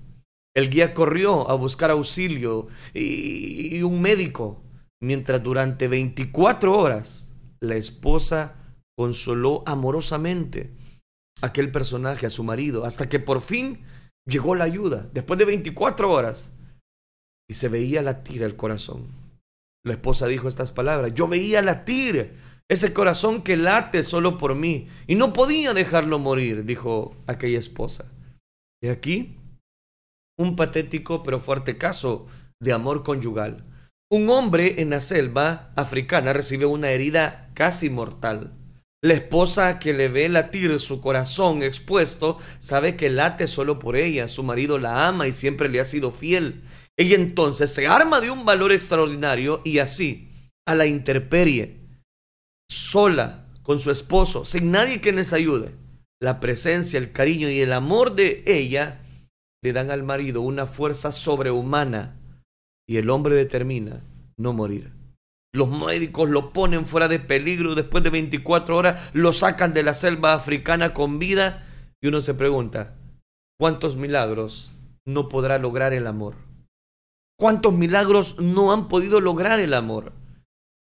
El 0.54 0.70
guía 0.70 0.94
corrió 0.94 1.50
a 1.50 1.54
buscar 1.54 1.90
auxilio 1.90 2.68
y, 2.94 3.76
y 3.76 3.82
un 3.82 4.00
médico, 4.00 4.62
mientras 5.00 5.42
durante 5.42 5.88
24 5.88 6.78
horas 6.78 7.21
la 7.62 7.76
esposa 7.76 8.56
consoló 8.98 9.62
amorosamente 9.66 10.74
a 11.40 11.46
aquel 11.46 11.70
personaje, 11.70 12.26
a 12.26 12.30
su 12.30 12.44
marido, 12.44 12.84
hasta 12.84 13.08
que 13.08 13.20
por 13.20 13.40
fin 13.40 13.84
llegó 14.26 14.54
la 14.54 14.64
ayuda, 14.64 15.08
después 15.12 15.38
de 15.38 15.44
24 15.44 16.10
horas, 16.10 16.52
y 17.48 17.54
se 17.54 17.68
veía 17.68 18.02
latir 18.02 18.42
el 18.42 18.56
corazón. 18.56 19.06
La 19.84 19.94
esposa 19.94 20.26
dijo 20.26 20.48
estas 20.48 20.72
palabras, 20.72 21.14
yo 21.14 21.28
veía 21.28 21.62
latir 21.62 22.34
ese 22.68 22.92
corazón 22.92 23.42
que 23.42 23.56
late 23.56 24.02
solo 24.02 24.38
por 24.38 24.54
mí, 24.54 24.88
y 25.06 25.14
no 25.14 25.32
podía 25.32 25.72
dejarlo 25.72 26.18
morir, 26.18 26.64
dijo 26.64 27.16
aquella 27.26 27.58
esposa. 27.58 28.10
Y 28.82 28.88
aquí, 28.88 29.38
un 30.36 30.56
patético 30.56 31.22
pero 31.22 31.38
fuerte 31.38 31.78
caso 31.78 32.26
de 32.60 32.72
amor 32.72 33.04
conyugal. 33.04 33.64
Un 34.12 34.28
hombre 34.28 34.82
en 34.82 34.90
la 34.90 35.00
selva 35.00 35.72
africana 35.74 36.34
recibe 36.34 36.66
una 36.66 36.90
herida 36.90 37.48
casi 37.54 37.88
mortal. 37.88 38.52
La 39.02 39.14
esposa 39.14 39.78
que 39.78 39.94
le 39.94 40.08
ve 40.08 40.28
latir 40.28 40.78
su 40.80 41.00
corazón 41.00 41.62
expuesto 41.62 42.36
sabe 42.58 42.94
que 42.94 43.08
late 43.08 43.46
solo 43.46 43.78
por 43.78 43.96
ella. 43.96 44.28
Su 44.28 44.42
marido 44.42 44.78
la 44.78 45.08
ama 45.08 45.28
y 45.28 45.32
siempre 45.32 45.70
le 45.70 45.80
ha 45.80 45.86
sido 45.86 46.12
fiel. 46.12 46.62
Ella 46.98 47.16
entonces 47.16 47.72
se 47.72 47.86
arma 47.86 48.20
de 48.20 48.30
un 48.30 48.44
valor 48.44 48.70
extraordinario 48.72 49.62
y 49.64 49.78
así, 49.78 50.28
a 50.66 50.74
la 50.74 50.84
interperie, 50.84 51.78
sola, 52.70 53.46
con 53.62 53.80
su 53.80 53.90
esposo, 53.90 54.44
sin 54.44 54.70
nadie 54.70 55.00
que 55.00 55.12
les 55.12 55.32
ayude, 55.32 55.74
la 56.20 56.38
presencia, 56.38 56.98
el 56.98 57.12
cariño 57.12 57.48
y 57.48 57.60
el 57.60 57.72
amor 57.72 58.14
de 58.14 58.44
ella 58.46 59.00
le 59.62 59.72
dan 59.72 59.90
al 59.90 60.02
marido 60.02 60.42
una 60.42 60.66
fuerza 60.66 61.12
sobrehumana 61.12 62.18
y 62.92 62.98
el 62.98 63.08
hombre 63.08 63.34
determina 63.34 64.04
no 64.36 64.52
morir. 64.52 64.92
Los 65.54 65.70
médicos 65.70 66.28
lo 66.28 66.52
ponen 66.52 66.84
fuera 66.84 67.08
de 67.08 67.20
peligro 67.20 67.74
después 67.74 68.04
de 68.04 68.10
24 68.10 68.76
horas, 68.76 69.10
lo 69.14 69.32
sacan 69.32 69.72
de 69.72 69.82
la 69.82 69.94
selva 69.94 70.34
africana 70.34 70.92
con 70.92 71.18
vida 71.18 71.66
y 72.02 72.08
uno 72.08 72.20
se 72.20 72.34
pregunta, 72.34 72.94
¿cuántos 73.58 73.96
milagros 73.96 74.72
no 75.06 75.30
podrá 75.30 75.56
lograr 75.56 75.94
el 75.94 76.06
amor? 76.06 76.34
¿Cuántos 77.38 77.72
milagros 77.72 78.38
no 78.40 78.72
han 78.72 78.88
podido 78.88 79.22
lograr 79.22 79.58
el 79.58 79.72
amor? 79.72 80.12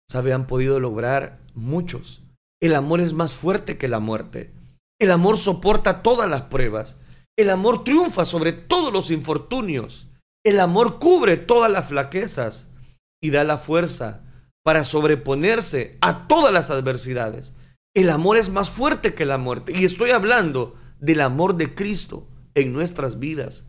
¿Sabe? 0.06 0.34
Han 0.34 0.46
podido 0.46 0.78
lograr 0.80 1.40
muchos. 1.54 2.20
El 2.60 2.74
amor 2.74 3.00
es 3.00 3.14
más 3.14 3.34
fuerte 3.34 3.78
que 3.78 3.88
la 3.88 4.00
muerte. 4.00 4.52
El 5.00 5.12
amor 5.12 5.38
soporta 5.38 6.02
todas 6.02 6.28
las 6.28 6.42
pruebas. 6.42 6.98
El 7.38 7.48
amor 7.48 7.84
triunfa 7.84 8.26
sobre 8.26 8.52
todos 8.52 8.92
los 8.92 9.10
infortunios. 9.10 10.05
El 10.46 10.60
amor 10.60 11.00
cubre 11.00 11.36
todas 11.36 11.68
las 11.68 11.88
flaquezas 11.88 12.68
y 13.20 13.30
da 13.30 13.42
la 13.42 13.58
fuerza 13.58 14.22
para 14.64 14.84
sobreponerse 14.84 15.98
a 16.00 16.28
todas 16.28 16.52
las 16.52 16.70
adversidades. 16.70 17.54
El 17.96 18.10
amor 18.10 18.36
es 18.36 18.50
más 18.50 18.70
fuerte 18.70 19.12
que 19.12 19.26
la 19.26 19.38
muerte. 19.38 19.72
Y 19.76 19.84
estoy 19.84 20.10
hablando 20.10 20.76
del 21.00 21.22
amor 21.22 21.56
de 21.56 21.74
Cristo 21.74 22.28
en 22.54 22.72
nuestras 22.72 23.18
vidas, 23.18 23.64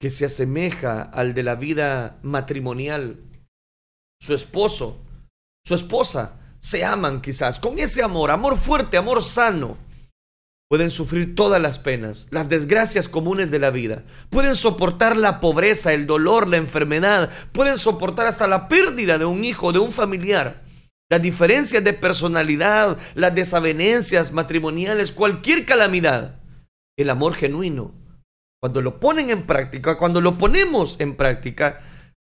que 0.00 0.10
se 0.10 0.26
asemeja 0.26 1.02
al 1.02 1.32
de 1.32 1.44
la 1.44 1.54
vida 1.54 2.18
matrimonial. 2.22 3.22
Su 4.20 4.34
esposo, 4.34 4.98
su 5.64 5.76
esposa, 5.76 6.40
se 6.58 6.84
aman 6.84 7.22
quizás 7.22 7.60
con 7.60 7.78
ese 7.78 8.02
amor, 8.02 8.32
amor 8.32 8.56
fuerte, 8.56 8.96
amor 8.96 9.22
sano 9.22 9.78
Pueden 10.68 10.90
sufrir 10.90 11.36
todas 11.36 11.62
las 11.62 11.78
penas, 11.78 12.26
las 12.30 12.48
desgracias 12.48 13.08
comunes 13.08 13.52
de 13.52 13.60
la 13.60 13.70
vida. 13.70 14.02
Pueden 14.30 14.56
soportar 14.56 15.16
la 15.16 15.38
pobreza, 15.38 15.92
el 15.92 16.08
dolor, 16.08 16.48
la 16.48 16.56
enfermedad. 16.56 17.30
Pueden 17.52 17.78
soportar 17.78 18.26
hasta 18.26 18.48
la 18.48 18.66
pérdida 18.66 19.16
de 19.16 19.26
un 19.26 19.44
hijo, 19.44 19.72
de 19.72 19.78
un 19.78 19.92
familiar. 19.92 20.64
Las 21.08 21.22
diferencias 21.22 21.84
de 21.84 21.92
personalidad, 21.92 22.98
las 23.14 23.32
desavenencias 23.32 24.32
matrimoniales, 24.32 25.12
cualquier 25.12 25.64
calamidad. 25.64 26.40
El 26.98 27.10
amor 27.10 27.34
genuino, 27.34 27.94
cuando 28.60 28.82
lo 28.82 28.98
ponen 28.98 29.30
en 29.30 29.46
práctica, 29.46 29.96
cuando 29.98 30.20
lo 30.20 30.36
ponemos 30.36 30.98
en 30.98 31.14
práctica, 31.14 31.78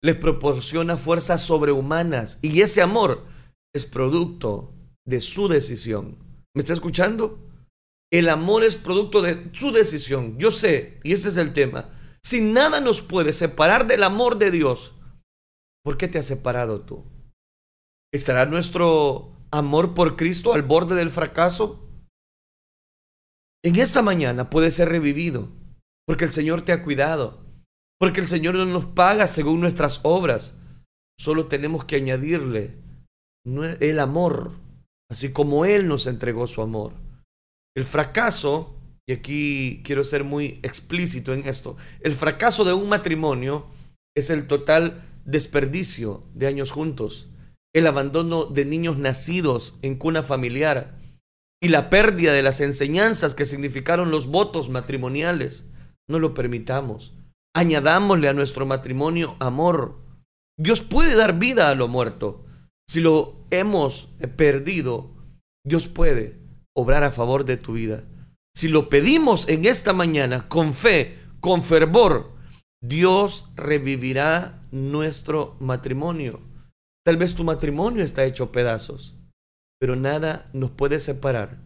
les 0.02 0.14
proporciona 0.14 0.96
fuerzas 0.96 1.42
sobrehumanas. 1.42 2.38
Y 2.40 2.62
ese 2.62 2.80
amor 2.80 3.22
es 3.74 3.84
producto 3.84 4.72
de 5.04 5.20
su 5.20 5.48
decisión. 5.48 6.16
¿Me 6.54 6.60
está 6.60 6.72
escuchando? 6.72 7.49
El 8.12 8.28
amor 8.28 8.64
es 8.64 8.76
producto 8.76 9.22
de 9.22 9.50
su 9.52 9.70
decisión. 9.70 10.36
Yo 10.38 10.50
sé, 10.50 10.98
y 11.04 11.12
ese 11.12 11.28
es 11.28 11.36
el 11.36 11.52
tema. 11.52 11.90
Si 12.22 12.40
nada 12.40 12.80
nos 12.80 13.00
puede 13.00 13.32
separar 13.32 13.86
del 13.86 14.02
amor 14.02 14.38
de 14.38 14.50
Dios, 14.50 14.94
¿por 15.84 15.96
qué 15.96 16.08
te 16.08 16.18
has 16.18 16.26
separado 16.26 16.82
tú? 16.82 17.04
¿Estará 18.12 18.46
nuestro 18.46 19.36
amor 19.52 19.94
por 19.94 20.16
Cristo 20.16 20.52
al 20.52 20.62
borde 20.62 20.96
del 20.96 21.10
fracaso? 21.10 21.88
En 23.64 23.76
esta 23.76 24.02
mañana 24.02 24.50
puede 24.50 24.70
ser 24.70 24.88
revivido, 24.88 25.48
porque 26.06 26.24
el 26.24 26.30
Señor 26.30 26.62
te 26.62 26.72
ha 26.72 26.82
cuidado, 26.82 27.46
porque 27.98 28.20
el 28.20 28.26
Señor 28.26 28.54
no 28.54 28.64
nos 28.66 28.86
paga 28.86 29.26
según 29.26 29.60
nuestras 29.60 30.00
obras. 30.02 30.58
Solo 31.18 31.46
tenemos 31.46 31.84
que 31.84 31.96
añadirle 31.96 32.76
el 33.44 33.98
amor, 34.00 34.52
así 35.10 35.32
como 35.32 35.64
Él 35.64 35.86
nos 35.86 36.06
entregó 36.06 36.46
su 36.46 36.62
amor. 36.62 36.94
El 37.76 37.84
fracaso, 37.84 38.76
y 39.08 39.12
aquí 39.12 39.82
quiero 39.84 40.02
ser 40.04 40.24
muy 40.24 40.60
explícito 40.62 41.32
en 41.32 41.46
esto, 41.46 41.76
el 42.00 42.14
fracaso 42.14 42.64
de 42.64 42.72
un 42.72 42.88
matrimonio 42.88 43.66
es 44.16 44.30
el 44.30 44.46
total 44.46 45.02
desperdicio 45.24 46.24
de 46.34 46.48
años 46.48 46.72
juntos, 46.72 47.28
el 47.74 47.86
abandono 47.86 48.46
de 48.46 48.64
niños 48.64 48.98
nacidos 48.98 49.78
en 49.82 49.96
cuna 49.96 50.22
familiar 50.22 50.98
y 51.62 51.68
la 51.68 51.90
pérdida 51.90 52.32
de 52.32 52.42
las 52.42 52.60
enseñanzas 52.60 53.34
que 53.34 53.44
significaron 53.44 54.10
los 54.10 54.26
votos 54.26 54.70
matrimoniales. 54.70 55.70
No 56.08 56.18
lo 56.18 56.34
permitamos. 56.34 57.14
Añadámosle 57.54 58.28
a 58.28 58.32
nuestro 58.32 58.66
matrimonio 58.66 59.36
amor. 59.38 60.00
Dios 60.58 60.80
puede 60.80 61.14
dar 61.14 61.38
vida 61.38 61.68
a 61.68 61.74
lo 61.74 61.86
muerto. 61.86 62.44
Si 62.88 63.00
lo 63.00 63.46
hemos 63.50 64.08
perdido, 64.36 65.14
Dios 65.64 65.86
puede 65.86 66.39
obrar 66.74 67.02
a 67.02 67.12
favor 67.12 67.44
de 67.44 67.56
tu 67.56 67.74
vida. 67.74 68.04
Si 68.54 68.68
lo 68.68 68.88
pedimos 68.88 69.48
en 69.48 69.64
esta 69.64 69.92
mañana 69.92 70.48
con 70.48 70.74
fe, 70.74 71.18
con 71.40 71.62
fervor, 71.62 72.32
Dios 72.82 73.48
revivirá 73.56 74.66
nuestro 74.70 75.56
matrimonio. 75.60 76.40
Tal 77.04 77.16
vez 77.16 77.34
tu 77.34 77.44
matrimonio 77.44 78.02
está 78.02 78.24
hecho 78.24 78.52
pedazos, 78.52 79.16
pero 79.78 79.96
nada 79.96 80.50
nos 80.52 80.70
puede 80.70 81.00
separar 81.00 81.58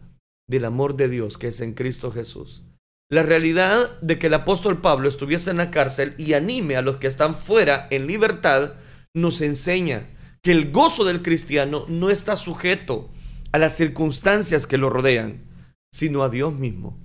del 0.47 0.65
amor 0.65 0.95
de 0.95 1.09
Dios 1.09 1.37
que 1.37 1.47
es 1.47 1.61
en 1.61 1.73
Cristo 1.73 2.11
Jesús. 2.11 2.63
La 3.09 3.23
realidad 3.23 3.99
de 4.01 4.17
que 4.17 4.27
el 4.27 4.33
apóstol 4.33 4.81
Pablo 4.81 5.07
estuviese 5.07 5.51
en 5.51 5.57
la 5.57 5.69
cárcel 5.71 6.15
y 6.17 6.33
anime 6.33 6.75
a 6.75 6.81
los 6.81 6.97
que 6.97 7.07
están 7.07 7.35
fuera 7.35 7.87
en 7.91 8.07
libertad 8.07 8.73
nos 9.13 9.41
enseña 9.41 10.09
que 10.41 10.51
el 10.51 10.71
gozo 10.71 11.03
del 11.03 11.21
cristiano 11.21 11.85
no 11.87 12.09
está 12.09 12.35
sujeto 12.35 13.09
a 13.55 13.57
las 13.57 13.77
circunstancias 13.77 14.67
que 14.67 14.77
lo 14.77 14.89
rodean, 14.89 15.45
sino 15.89 16.23
a 16.23 16.29
Dios 16.29 16.53
mismo. 16.53 16.99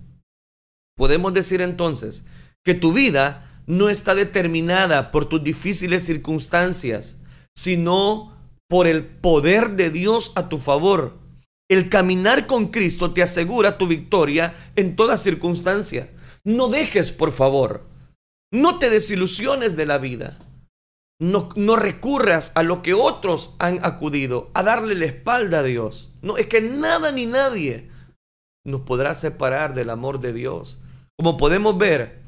Podemos 0.96 1.32
decir 1.32 1.60
entonces 1.60 2.24
que 2.64 2.74
tu 2.74 2.92
vida 2.92 3.62
no 3.68 3.88
está 3.88 4.16
determinada 4.16 5.12
por 5.12 5.26
tus 5.26 5.44
difíciles 5.44 6.04
circunstancias, 6.04 7.18
sino 7.54 8.36
por 8.68 8.88
el 8.88 9.06
poder 9.06 9.76
de 9.76 9.90
Dios 9.90 10.32
a 10.34 10.48
tu 10.48 10.58
favor. 10.58 11.20
El 11.68 11.88
caminar 11.88 12.48
con 12.48 12.66
Cristo 12.66 13.12
te 13.12 13.22
asegura 13.22 13.78
tu 13.78 13.86
victoria 13.86 14.52
en 14.74 14.96
toda 14.96 15.18
circunstancia. 15.18 16.10
No 16.42 16.66
dejes, 16.68 17.12
por 17.12 17.30
favor, 17.30 17.86
no 18.50 18.80
te 18.80 18.90
desilusiones 18.90 19.76
de 19.76 19.86
la 19.86 19.98
vida. 19.98 20.36
No, 21.20 21.50
no, 21.54 21.76
recurras 21.76 22.52
a 22.54 22.62
lo 22.62 22.80
que 22.80 22.94
otros 22.94 23.54
han 23.59 23.78
acudido, 23.85 24.50
a 24.54 24.62
darle 24.62 24.94
la 24.94 25.04
espalda 25.04 25.59
a 25.59 25.62
Dios. 25.62 26.12
No, 26.22 26.38
es 26.38 26.46
que 26.46 26.62
nada 26.62 27.12
ni 27.12 27.26
nadie 27.26 27.90
nos 28.64 28.80
podrá 28.83 29.14
separar 29.14 29.74
del 29.74 29.90
amor 29.90 30.20
de 30.20 30.33
Dios. 30.33 30.80
Como 31.18 31.37
podemos 31.37 31.76
ver, 31.76 32.22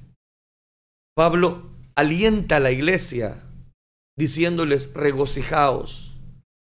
Pablo 1.17 1.71
alienta 1.97 2.57
a 2.57 2.61
la 2.61 2.71
iglesia 2.71 3.43
diciéndoles 4.19 4.93
regocijaos, 4.95 6.19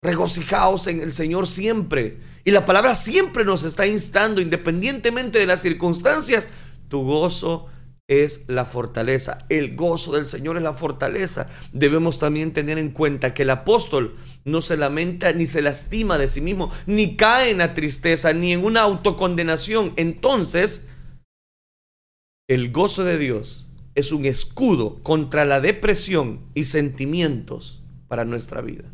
regocijaos 0.02 0.86
en 0.86 1.00
el 1.00 1.12
Señor 1.12 1.46
siempre. 1.46 2.20
Y 2.44 2.52
la 2.52 2.64
palabra 2.64 2.94
siempre 2.94 3.44
nos 3.44 3.64
está 3.64 3.86
instando, 3.86 4.40
independientemente 4.40 5.38
de 5.38 5.46
las 5.46 5.60
circunstancias, 5.60 6.48
tu 6.88 7.04
gozo 7.04 7.66
es 8.08 8.44
la 8.48 8.64
fortaleza. 8.64 9.46
El 9.48 9.76
gozo 9.76 10.12
del 10.12 10.26
Señor 10.26 10.56
es 10.56 10.62
la 10.62 10.74
fortaleza. 10.74 11.48
Debemos 11.72 12.18
también 12.18 12.52
tener 12.52 12.78
en 12.78 12.90
cuenta 12.90 13.34
que 13.34 13.42
el 13.42 13.50
apóstol 13.50 14.14
no 14.44 14.60
se 14.60 14.76
lamenta 14.76 15.32
ni 15.32 15.46
se 15.46 15.62
lastima 15.62 16.18
de 16.18 16.28
sí 16.28 16.40
mismo, 16.40 16.70
ni 16.86 17.16
cae 17.16 17.50
en 17.50 17.58
la 17.58 17.74
tristeza, 17.74 18.32
ni 18.32 18.52
en 18.52 18.64
una 18.64 18.82
autocondenación. 18.82 19.94
Entonces, 19.96 20.88
el 22.48 22.72
gozo 22.72 23.04
de 23.04 23.18
Dios 23.18 23.70
es 23.94 24.12
un 24.12 24.26
escudo 24.26 25.02
contra 25.02 25.44
la 25.44 25.60
depresión 25.60 26.50
y 26.54 26.64
sentimientos 26.64 27.82
para 28.08 28.24
nuestra 28.24 28.60
vida. 28.60 28.92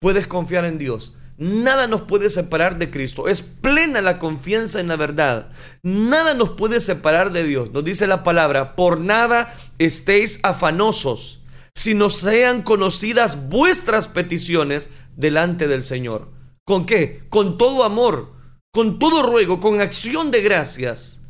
Puedes 0.00 0.26
confiar 0.26 0.64
en 0.64 0.78
Dios. 0.78 1.16
Nada 1.42 1.88
nos 1.88 2.02
puede 2.02 2.28
separar 2.28 2.78
de 2.78 2.88
Cristo. 2.88 3.26
Es 3.26 3.42
plena 3.42 4.00
la 4.00 4.20
confianza 4.20 4.78
en 4.78 4.86
la 4.86 4.94
verdad. 4.94 5.50
Nada 5.82 6.34
nos 6.34 6.50
puede 6.50 6.78
separar 6.78 7.32
de 7.32 7.42
Dios. 7.42 7.72
Nos 7.72 7.82
dice 7.82 8.06
la 8.06 8.22
palabra, 8.22 8.76
por 8.76 9.00
nada 9.00 9.52
estéis 9.78 10.38
afanosos, 10.44 11.42
sino 11.74 12.10
sean 12.10 12.62
conocidas 12.62 13.48
vuestras 13.48 14.06
peticiones 14.06 14.90
delante 15.16 15.66
del 15.66 15.82
Señor. 15.82 16.30
¿Con 16.64 16.86
qué? 16.86 17.24
Con 17.28 17.58
todo 17.58 17.82
amor, 17.82 18.34
con 18.72 19.00
todo 19.00 19.24
ruego, 19.24 19.58
con 19.58 19.80
acción 19.80 20.30
de 20.30 20.42
gracias 20.42 21.22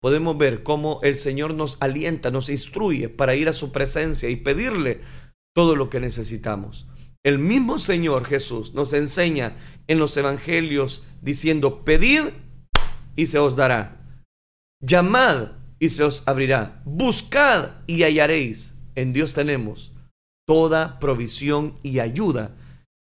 podemos 0.00 0.36
ver 0.36 0.62
cómo 0.62 1.00
el 1.02 1.16
Señor 1.16 1.54
nos 1.54 1.78
alienta, 1.80 2.30
nos 2.30 2.50
instruye 2.50 3.08
para 3.08 3.36
ir 3.36 3.48
a 3.48 3.54
su 3.54 3.72
presencia 3.72 4.28
y 4.28 4.36
pedirle 4.36 5.00
todo 5.54 5.76
lo 5.76 5.88
que 5.88 5.98
necesitamos. 5.98 6.86
El 7.24 7.38
mismo 7.38 7.78
Señor 7.78 8.26
Jesús 8.26 8.74
nos 8.74 8.92
enseña 8.92 9.56
en 9.88 9.98
los 9.98 10.14
evangelios 10.18 11.04
diciendo, 11.22 11.82
pedid 11.82 12.20
y 13.16 13.26
se 13.26 13.38
os 13.38 13.56
dará. 13.56 14.20
Llamad 14.82 15.52
y 15.78 15.88
se 15.88 16.04
os 16.04 16.28
abrirá. 16.28 16.82
Buscad 16.84 17.70
y 17.86 18.02
hallaréis. 18.02 18.74
En 18.94 19.14
Dios 19.14 19.32
tenemos 19.32 19.94
toda 20.46 20.98
provisión 20.98 21.78
y 21.82 22.00
ayuda 22.00 22.54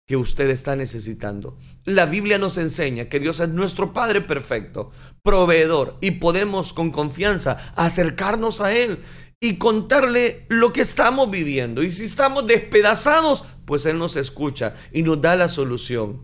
que 0.07 0.15
usted 0.15 0.49
está 0.49 0.75
necesitando. 0.75 1.57
La 1.83 2.05
Biblia 2.05 2.38
nos 2.38 2.57
enseña 2.57 3.05
que 3.05 3.19
Dios 3.19 3.41
es 3.41 3.49
nuestro 3.49 3.93
Padre 3.93 4.21
perfecto, 4.21 4.91
proveedor, 5.21 5.97
y 6.01 6.12
podemos 6.12 6.73
con 6.73 6.91
confianza 6.91 7.57
acercarnos 7.75 8.59
a 8.59 8.73
Él 8.73 8.99
y 9.43 9.58
contarle 9.58 10.45
lo 10.47 10.71
que 10.71 10.82
estamos 10.82 11.29
viviendo. 11.29 11.84
Y 11.84 11.91
si 11.91 12.06
estamos 12.06 12.47
despedazados, 12.47 13.43
pues 13.65 13.86
Él 13.86 13.99
nos 13.99 14.15
escucha 14.15 14.73
y 14.93 15.03
nos 15.03 15.19
da 15.19 15.36
la 15.36 15.49
solución. 15.49 16.23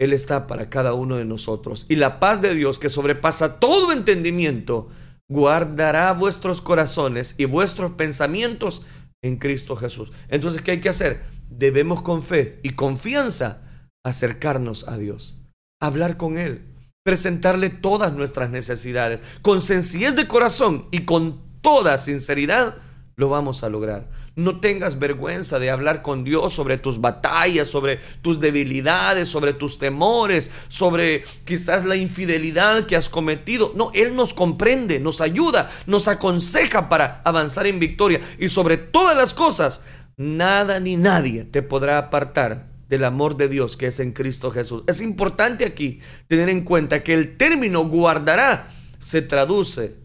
Él 0.00 0.12
está 0.12 0.46
para 0.46 0.70
cada 0.70 0.94
uno 0.94 1.16
de 1.16 1.24
nosotros. 1.24 1.84
Y 1.88 1.96
la 1.96 2.20
paz 2.20 2.40
de 2.40 2.54
Dios 2.54 2.78
que 2.78 2.88
sobrepasa 2.88 3.58
todo 3.58 3.90
entendimiento, 3.90 4.88
guardará 5.28 6.12
vuestros 6.12 6.60
corazones 6.60 7.34
y 7.38 7.46
vuestros 7.46 7.92
pensamientos 7.92 8.82
en 9.22 9.36
Cristo 9.36 9.74
Jesús. 9.74 10.12
Entonces, 10.28 10.62
¿qué 10.62 10.72
hay 10.72 10.80
que 10.80 10.90
hacer? 10.90 11.22
debemos 11.58 12.02
con 12.02 12.22
fe 12.22 12.60
y 12.62 12.70
confianza 12.70 13.62
acercarnos 14.04 14.88
a 14.88 14.96
Dios, 14.96 15.38
hablar 15.80 16.16
con 16.16 16.38
Él, 16.38 16.74
presentarle 17.04 17.68
todas 17.70 18.12
nuestras 18.12 18.50
necesidades. 18.50 19.22
Con 19.42 19.60
sencillez 19.60 20.16
de 20.16 20.28
corazón 20.28 20.88
y 20.90 21.04
con 21.04 21.51
toda 21.62 21.96
sinceridad 21.96 22.76
lo 23.16 23.28
vamos 23.28 23.62
a 23.62 23.68
lograr. 23.68 24.08
No 24.34 24.60
tengas 24.60 24.98
vergüenza 24.98 25.58
de 25.58 25.70
hablar 25.70 26.02
con 26.02 26.24
Dios 26.24 26.54
sobre 26.54 26.78
tus 26.78 27.00
batallas, 27.00 27.68
sobre 27.68 27.98
tus 28.22 28.40
debilidades, 28.40 29.28
sobre 29.28 29.52
tus 29.52 29.78
temores, 29.78 30.50
sobre 30.68 31.22
quizás 31.44 31.84
la 31.84 31.96
infidelidad 31.96 32.86
que 32.86 32.96
has 32.96 33.08
cometido. 33.08 33.72
No, 33.76 33.90
Él 33.94 34.16
nos 34.16 34.32
comprende, 34.32 34.98
nos 34.98 35.20
ayuda, 35.20 35.70
nos 35.86 36.08
aconseja 36.08 36.88
para 36.88 37.20
avanzar 37.24 37.66
en 37.66 37.78
victoria. 37.78 38.20
Y 38.38 38.48
sobre 38.48 38.78
todas 38.78 39.16
las 39.16 39.34
cosas, 39.34 39.82
nada 40.16 40.80
ni 40.80 40.96
nadie 40.96 41.44
te 41.44 41.62
podrá 41.62 41.98
apartar 41.98 42.72
del 42.88 43.04
amor 43.04 43.36
de 43.36 43.48
Dios 43.48 43.76
que 43.76 43.86
es 43.86 44.00
en 44.00 44.12
Cristo 44.12 44.50
Jesús. 44.50 44.84
Es 44.86 45.00
importante 45.00 45.64
aquí 45.64 46.00
tener 46.28 46.48
en 46.48 46.62
cuenta 46.62 47.02
que 47.02 47.14
el 47.14 47.36
término 47.36 47.86
guardará 47.86 48.68
se 48.98 49.22
traduce 49.22 50.01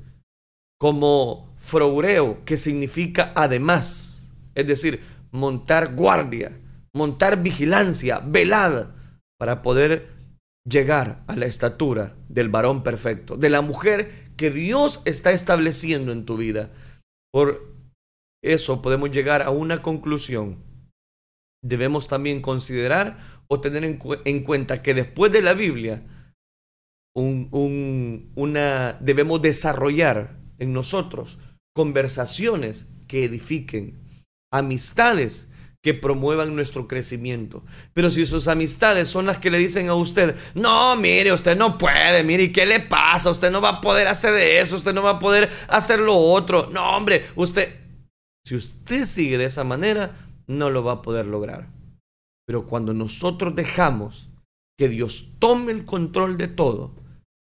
como 0.79 1.53
froureo, 1.57 2.43
que 2.45 2.57
significa 2.57 3.33
además, 3.35 4.31
es 4.55 4.67
decir, 4.67 5.01
montar 5.31 5.95
guardia, 5.95 6.59
montar 6.93 7.41
vigilancia, 7.41 8.19
velada, 8.19 8.95
para 9.39 9.61
poder 9.61 10.17
llegar 10.67 11.23
a 11.27 11.35
la 11.35 11.45
estatura 11.45 12.15
del 12.27 12.49
varón 12.49 12.83
perfecto, 12.83 13.37
de 13.37 13.49
la 13.49 13.61
mujer 13.61 14.11
que 14.35 14.51
Dios 14.51 15.01
está 15.05 15.31
estableciendo 15.31 16.11
en 16.11 16.25
tu 16.25 16.37
vida. 16.37 16.71
Por 17.31 17.75
eso 18.43 18.81
podemos 18.81 19.11
llegar 19.11 19.41
a 19.41 19.49
una 19.49 19.81
conclusión. 19.81 20.63
Debemos 21.63 22.07
también 22.07 22.41
considerar 22.41 23.17
o 23.47 23.61
tener 23.61 23.83
en, 23.83 24.43
cuenta 24.43 24.81
que 24.81 24.93
después 24.93 25.31
de 25.31 25.41
la 25.41 25.53
Biblia, 25.53 26.03
una, 27.15 28.93
debemos 29.01 29.41
desarrollar 29.41 30.37
en 30.59 30.73
nosotros 30.73 31.37
conversaciones 31.75 32.87
que 33.07 33.23
edifiquen, 33.23 33.99
amistades 34.51 35.49
que 35.83 35.93
promuevan 35.93 36.55
nuestro 36.55 36.87
crecimiento. 36.87 37.63
Pero 37.93 38.09
si 38.09 38.25
sus 38.25 38.47
amistades 38.47 39.07
son 39.07 39.27
las 39.27 39.37
que 39.37 39.51
le 39.51 39.59
dicen 39.59 39.87
a 39.87 39.93
usted, 39.93 40.35
no, 40.55 40.95
mire, 40.95 41.31
usted 41.31 41.55
no 41.55 41.77
puede, 41.77 42.23
mire, 42.23 42.43
¿y 42.43 42.51
qué 42.51 42.65
le 42.65 42.79
pasa? 42.79 43.29
Usted 43.29 43.51
no 43.51 43.61
va 43.61 43.69
a 43.69 43.81
poder 43.81 44.07
hacer 44.07 44.33
eso, 44.33 44.75
usted 44.75 44.93
no 44.93 45.03
va 45.03 45.11
a 45.11 45.19
poder 45.19 45.49
hacer 45.69 45.99
lo 45.99 46.17
otro. 46.17 46.69
No, 46.71 46.97
hombre, 46.97 47.25
usted, 47.35 47.79
si 48.43 48.55
usted 48.55 49.05
sigue 49.05 49.37
de 49.37 49.45
esa 49.45 49.63
manera, 49.63 50.15
no 50.47 50.69
lo 50.69 50.83
va 50.83 50.93
a 50.93 51.01
poder 51.01 51.25
lograr. 51.27 51.69
Pero 52.47 52.65
cuando 52.65 52.93
nosotros 52.93 53.55
dejamos 53.55 54.29
que 54.79 54.89
Dios 54.89 55.33
tome 55.39 55.71
el 55.71 55.85
control 55.85 56.37
de 56.37 56.47
todo, 56.47 56.95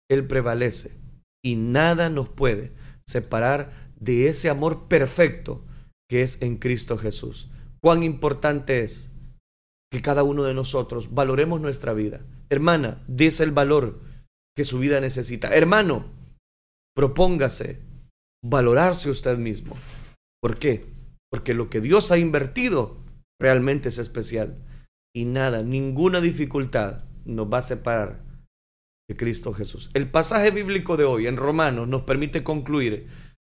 Él 0.09 0.27
prevalece 0.27 0.95
y 1.43 1.55
nada 1.55 2.09
nos 2.09 2.29
puede 2.29 2.71
separar 3.05 3.71
de 3.99 4.27
ese 4.27 4.49
amor 4.49 4.87
perfecto 4.87 5.63
que 6.09 6.23
es 6.23 6.41
en 6.41 6.57
Cristo 6.57 6.97
Jesús. 6.97 7.49
Cuán 7.81 8.03
importante 8.03 8.81
es 8.81 9.11
que 9.91 10.01
cada 10.01 10.23
uno 10.23 10.43
de 10.43 10.53
nosotros 10.53 11.13
valoremos 11.13 11.61
nuestra 11.61 11.93
vida. 11.93 12.21
Hermana, 12.49 13.03
dése 13.07 13.43
el 13.43 13.51
valor 13.51 13.99
que 14.55 14.63
su 14.63 14.79
vida 14.79 14.99
necesita. 14.99 15.53
Hermano, 15.55 16.05
propóngase 16.95 17.79
valorarse 18.43 19.09
usted 19.09 19.37
mismo. 19.37 19.75
¿Por 20.41 20.57
qué? 20.59 20.85
Porque 21.29 21.53
lo 21.53 21.69
que 21.69 21.81
Dios 21.81 22.11
ha 22.11 22.17
invertido 22.17 22.97
realmente 23.39 23.89
es 23.89 23.97
especial. 23.97 24.57
Y 25.13 25.25
nada, 25.25 25.61
ninguna 25.63 26.21
dificultad 26.21 27.03
nos 27.25 27.51
va 27.51 27.59
a 27.59 27.63
separar 27.63 28.30
Cristo 29.15 29.53
Jesús. 29.53 29.89
El 29.93 30.09
pasaje 30.09 30.51
bíblico 30.51 30.97
de 30.97 31.03
hoy 31.03 31.27
en 31.27 31.37
Romanos 31.37 31.87
nos 31.87 32.01
permite 32.03 32.43
concluir 32.43 33.07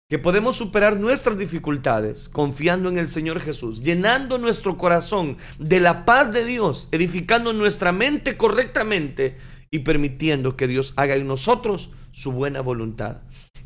que 0.10 0.18
podemos 0.18 0.56
superar 0.56 1.00
nuestras 1.00 1.38
dificultades 1.38 2.30
confiando 2.30 2.90
en 2.90 2.98
el 2.98 3.08
Señor 3.08 3.40
Jesús, 3.40 3.84
llenando 3.84 4.40
nuestro 4.40 4.78
corazón 4.78 5.38
de 5.60 5.80
la 5.80 6.04
paz 6.04 6.34
de 6.34 6.46
Dios, 6.46 6.90
edificando 6.92 7.54
nuestra 7.54 7.92
mente 7.92 8.36
correctamente 8.36 9.38
y 9.70 9.80
permitiendo 9.80 10.58
que 10.58 10.68
Dios 10.68 10.94
haga 10.98 11.16
en 11.16 11.28
nosotros 11.28 11.92
su 12.12 12.32
buena 12.32 12.62
voluntad. 12.62 13.22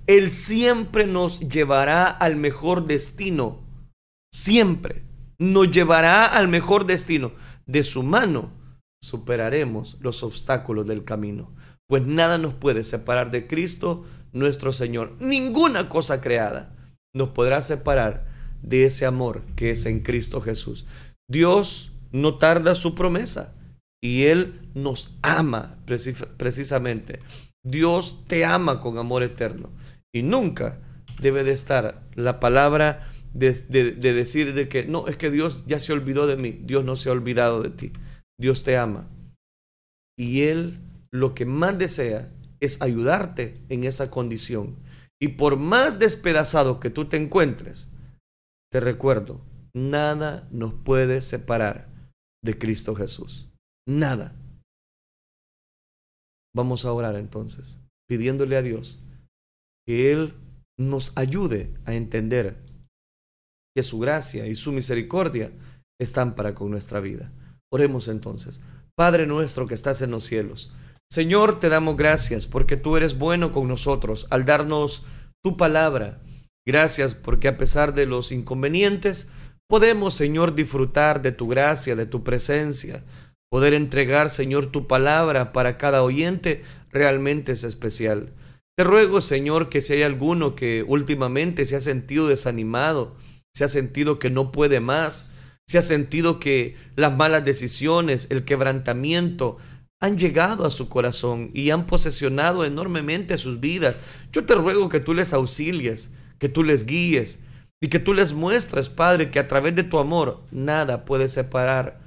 Él 0.06 0.30
siempre 0.30 1.08
nos 1.08 1.40
llevará 1.40 2.08
al 2.08 2.36
mejor 2.36 2.84
destino. 2.86 3.64
Siempre 4.34 5.06
nos 5.40 5.72
llevará 5.72 6.26
al 6.26 6.50
mejor 6.50 6.86
destino. 6.86 7.32
De 7.66 7.84
su 7.84 8.04
mano 8.04 8.52
superaremos 9.02 9.98
los 10.02 10.24
obstáculos 10.24 10.88
del 10.88 11.06
camino. 11.06 11.56
Pues 11.88 12.06
nada 12.06 12.38
nos 12.38 12.54
puede 12.54 12.84
separar 12.84 13.32
de 13.32 13.48
Cristo 13.48 14.04
nuestro 14.32 14.72
Señor. 14.72 15.16
Ninguna 15.20 15.90
cosa 15.90 16.22
creada 16.22 16.76
nos 17.14 17.30
podrá 17.30 17.62
separar 17.62 18.26
de 18.62 18.86
ese 18.86 19.06
amor 19.06 19.44
que 19.56 19.72
es 19.72 19.86
en 19.86 20.00
Cristo 20.00 20.42
Jesús. 20.42 20.86
Dios 21.30 21.92
no 22.12 22.38
tarda 22.38 22.76
su 22.76 22.96
promesa 22.96 23.54
y 24.02 24.24
Él 24.24 24.70
nos 24.74 25.18
ama 25.22 25.78
precisamente. 26.38 27.20
Dios 27.64 28.26
te 28.28 28.46
ama 28.46 28.82
con 28.82 28.98
amor 28.98 29.24
eterno. 29.24 29.70
Y 30.14 30.24
nunca 30.24 30.80
debe 31.22 31.44
de 31.44 31.52
estar 31.52 32.04
la 32.16 32.40
palabra 32.40 33.10
de, 33.34 33.52
decir 33.96 34.54
de 34.54 34.68
que 34.68 34.86
no, 34.86 35.08
es 35.08 35.16
que 35.16 35.32
Dios 35.32 35.64
ya 35.68 35.80
se 35.80 35.94
olvidó 35.94 36.28
de 36.28 36.38
mí. 36.38 36.60
Dios 36.64 36.84
no 36.84 36.96
se 36.96 37.10
ha 37.10 37.14
olvidado 37.14 37.64
de 37.64 37.70
ti. 37.70 37.92
Dios 38.40 38.64
te 38.64 38.78
ama. 38.78 39.10
Y 40.18 40.44
Él 40.44 40.80
lo 41.14 41.36
que 41.36 41.46
más 41.46 41.78
desea 41.78 42.34
es 42.60 42.82
ayudarte 42.82 43.62
en 43.70 43.84
esa 43.84 44.10
condición. 44.10 44.78
Y 45.22 45.30
por 45.30 45.58
más 45.58 46.00
despedazado 46.00 46.80
que 46.80 46.90
tú 46.90 47.08
te 47.08 47.18
encuentres, 47.18 47.92
te 48.72 48.80
recuerdo, 48.80 49.46
nada 49.76 50.48
nos 50.52 50.74
puede 50.74 51.22
separar 51.22 51.88
de 52.44 52.58
Cristo 52.58 52.96
Jesús. 52.96 53.52
Nada. 53.88 54.36
Vamos 56.56 56.86
a 56.86 56.92
orar 56.92 57.16
entonces, 57.16 57.80
pidiéndole 58.08 58.58
a 58.58 58.62
Dios 58.62 59.00
que 59.86 60.12
Él 60.12 60.34
nos 60.78 61.16
ayude 61.18 61.74
a 61.86 61.94
entender 61.94 62.64
que 63.76 63.84
su 63.84 64.00
gracia 64.00 64.48
y 64.48 64.56
su 64.56 64.72
misericordia 64.72 65.52
están 66.00 66.36
para 66.36 66.56
con 66.56 66.72
nuestra 66.72 67.00
vida. 67.00 67.32
Oremos 67.72 68.08
entonces. 68.08 68.62
Padre 68.96 69.26
nuestro 69.26 69.68
que 69.68 69.74
estás 69.74 70.02
en 70.02 70.12
los 70.12 70.24
cielos, 70.24 70.72
Señor, 71.10 71.60
te 71.60 71.70
damos 71.70 71.96
gracias 71.96 72.48
porque 72.48 72.78
tú 72.78 72.98
eres 72.98 73.18
bueno 73.18 73.52
con 73.52 73.68
nosotros 73.68 74.28
al 74.30 74.46
darnos 74.46 75.04
tu 75.44 75.58
palabra 75.58 76.22
Gracias 76.66 77.14
porque 77.14 77.50
a 77.50 77.58
pesar 77.58 77.94
de 77.94 78.06
los 78.06 78.32
inconvenientes, 78.32 79.28
podemos, 79.68 80.14
Señor, 80.14 80.56
disfrutar 80.56 81.22
de 81.22 81.34
tu 81.34 81.48
gracia, 81.48 81.96
de 81.96 82.06
tu 82.06 82.24
presencia. 82.24 83.04
Poder 83.50 83.74
entregar, 83.74 84.30
Señor, 84.30 84.68
tu 84.68 84.88
palabra 84.88 85.52
para 85.52 85.78
cada 85.78 86.04
oyente 86.04 86.64
realmente 86.90 87.52
es 87.52 87.64
especial. 87.64 88.34
Te 88.78 88.84
ruego, 88.84 89.20
Señor, 89.22 89.70
que 89.70 89.82
si 89.82 89.94
hay 89.94 90.04
alguno 90.04 90.56
que 90.56 90.84
últimamente 90.88 91.66
se 91.66 91.76
ha 91.76 91.82
sentido 91.82 92.28
desanimado, 92.30 93.16
se 93.54 93.66
ha 93.66 93.68
sentido 93.68 94.18
que 94.18 94.30
no 94.30 94.52
puede 94.52 94.80
más, 94.80 95.28
se 95.68 95.78
ha 95.78 95.84
sentido 95.84 96.40
que 96.40 96.76
las 96.96 97.16
malas 97.16 97.46
decisiones, 97.46 98.28
el 98.32 98.46
quebrantamiento 98.46 99.58
han 100.04 100.18
llegado 100.18 100.66
a 100.66 100.70
su 100.70 100.90
corazón 100.90 101.50
y 101.54 101.70
han 101.70 101.86
posesionado 101.86 102.66
enormemente 102.66 103.38
sus 103.38 103.62
vidas. 103.62 103.96
Yo 104.34 104.46
te 104.46 104.54
ruego 104.54 104.90
que 104.90 105.00
tú 105.00 105.14
les 105.14 105.34
auxilies, 105.34 106.12
que 106.40 106.50
tú 106.50 106.62
les 106.62 106.86
guíes 106.86 107.40
y 107.82 107.88
que 107.88 108.00
tú 108.00 108.14
les 108.14 108.34
muestres, 108.34 108.90
Padre, 108.90 109.32
que 109.32 109.40
a 109.40 109.48
través 109.48 109.76
de 109.76 109.84
tu 109.84 110.00
amor 110.00 110.44
nada 110.52 111.06
puede 111.06 111.30
separar 111.30 112.02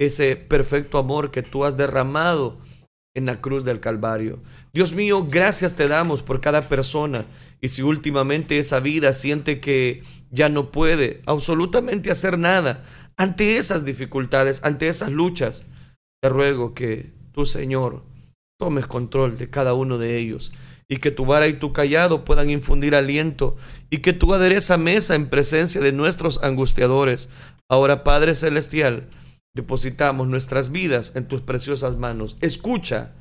ese 0.00 0.36
perfecto 0.36 0.96
amor 0.96 1.30
que 1.30 1.42
tú 1.42 1.66
has 1.66 1.76
derramado 1.76 2.56
en 3.14 3.26
la 3.26 3.42
cruz 3.42 3.62
del 3.66 3.78
Calvario. 3.78 4.38
Dios 4.72 4.94
mío, 4.94 5.26
gracias 5.28 5.76
te 5.76 5.86
damos 5.86 6.22
por 6.22 6.40
cada 6.40 6.66
persona. 6.70 7.26
Y 7.60 7.68
si 7.68 7.82
últimamente 7.82 8.58
esa 8.58 8.80
vida 8.80 9.12
siente 9.12 9.60
que 9.60 10.02
ya 10.30 10.48
no 10.48 10.72
puede 10.72 11.20
absolutamente 11.26 12.10
hacer 12.10 12.38
nada 12.38 12.82
ante 13.18 13.58
esas 13.58 13.84
dificultades, 13.84 14.64
ante 14.64 14.88
esas 14.88 15.12
luchas, 15.12 15.66
te 16.22 16.30
ruego 16.30 16.72
que 16.72 17.12
tú, 17.34 17.44
Señor, 17.44 18.02
tomes 18.58 18.86
control 18.86 19.36
de 19.36 19.50
cada 19.50 19.74
uno 19.74 19.98
de 19.98 20.16
ellos 20.18 20.52
y 20.88 20.98
que 20.98 21.10
tu 21.10 21.26
vara 21.26 21.48
y 21.48 21.54
tu 21.54 21.72
callado 21.72 22.24
puedan 22.24 22.50
infundir 22.50 22.94
aliento 22.94 23.56
y 23.90 23.98
que 23.98 24.12
tú 24.12 24.32
adereza 24.32 24.76
mesa 24.76 25.14
en 25.14 25.28
presencia 25.28 25.80
de 25.80 25.92
nuestros 25.92 26.42
angustiadores. 26.42 27.28
Ahora, 27.68 28.04
Padre 28.04 28.34
Celestial, 28.34 29.08
depositamos 29.54 30.28
nuestras 30.28 30.70
vidas 30.70 31.12
en 31.16 31.26
tus 31.26 31.40
preciosas 31.40 31.96
manos. 31.96 32.36
Escucha 32.40 33.12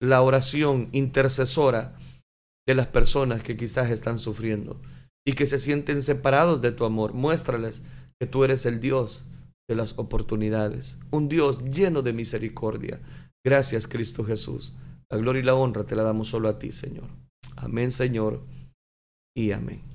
la 0.00 0.22
oración 0.22 0.88
intercesora 0.92 1.96
de 2.66 2.74
las 2.74 2.86
personas 2.86 3.42
que 3.42 3.56
quizás 3.56 3.90
están 3.90 4.18
sufriendo 4.18 4.80
y 5.26 5.32
que 5.32 5.46
se 5.46 5.58
sienten 5.58 6.02
separados 6.02 6.60
de 6.62 6.72
tu 6.72 6.84
amor. 6.84 7.14
Muéstrales 7.14 7.82
que 8.20 8.26
tú 8.26 8.44
eres 8.44 8.66
el 8.66 8.80
Dios 8.80 9.24
de 9.68 9.74
las 9.74 9.98
oportunidades, 9.98 10.98
un 11.10 11.28
Dios 11.28 11.64
lleno 11.64 12.02
de 12.02 12.12
misericordia. 12.12 13.00
Gracias 13.44 13.86
Cristo 13.86 14.24
Jesús. 14.24 14.74
La 15.10 15.18
gloria 15.18 15.40
y 15.40 15.44
la 15.44 15.54
honra 15.54 15.84
te 15.84 15.94
la 15.94 16.02
damos 16.02 16.28
solo 16.28 16.48
a 16.48 16.58
ti, 16.58 16.72
Señor. 16.72 17.08
Amén, 17.56 17.90
Señor, 17.90 18.46
y 19.36 19.52
amén. 19.52 19.93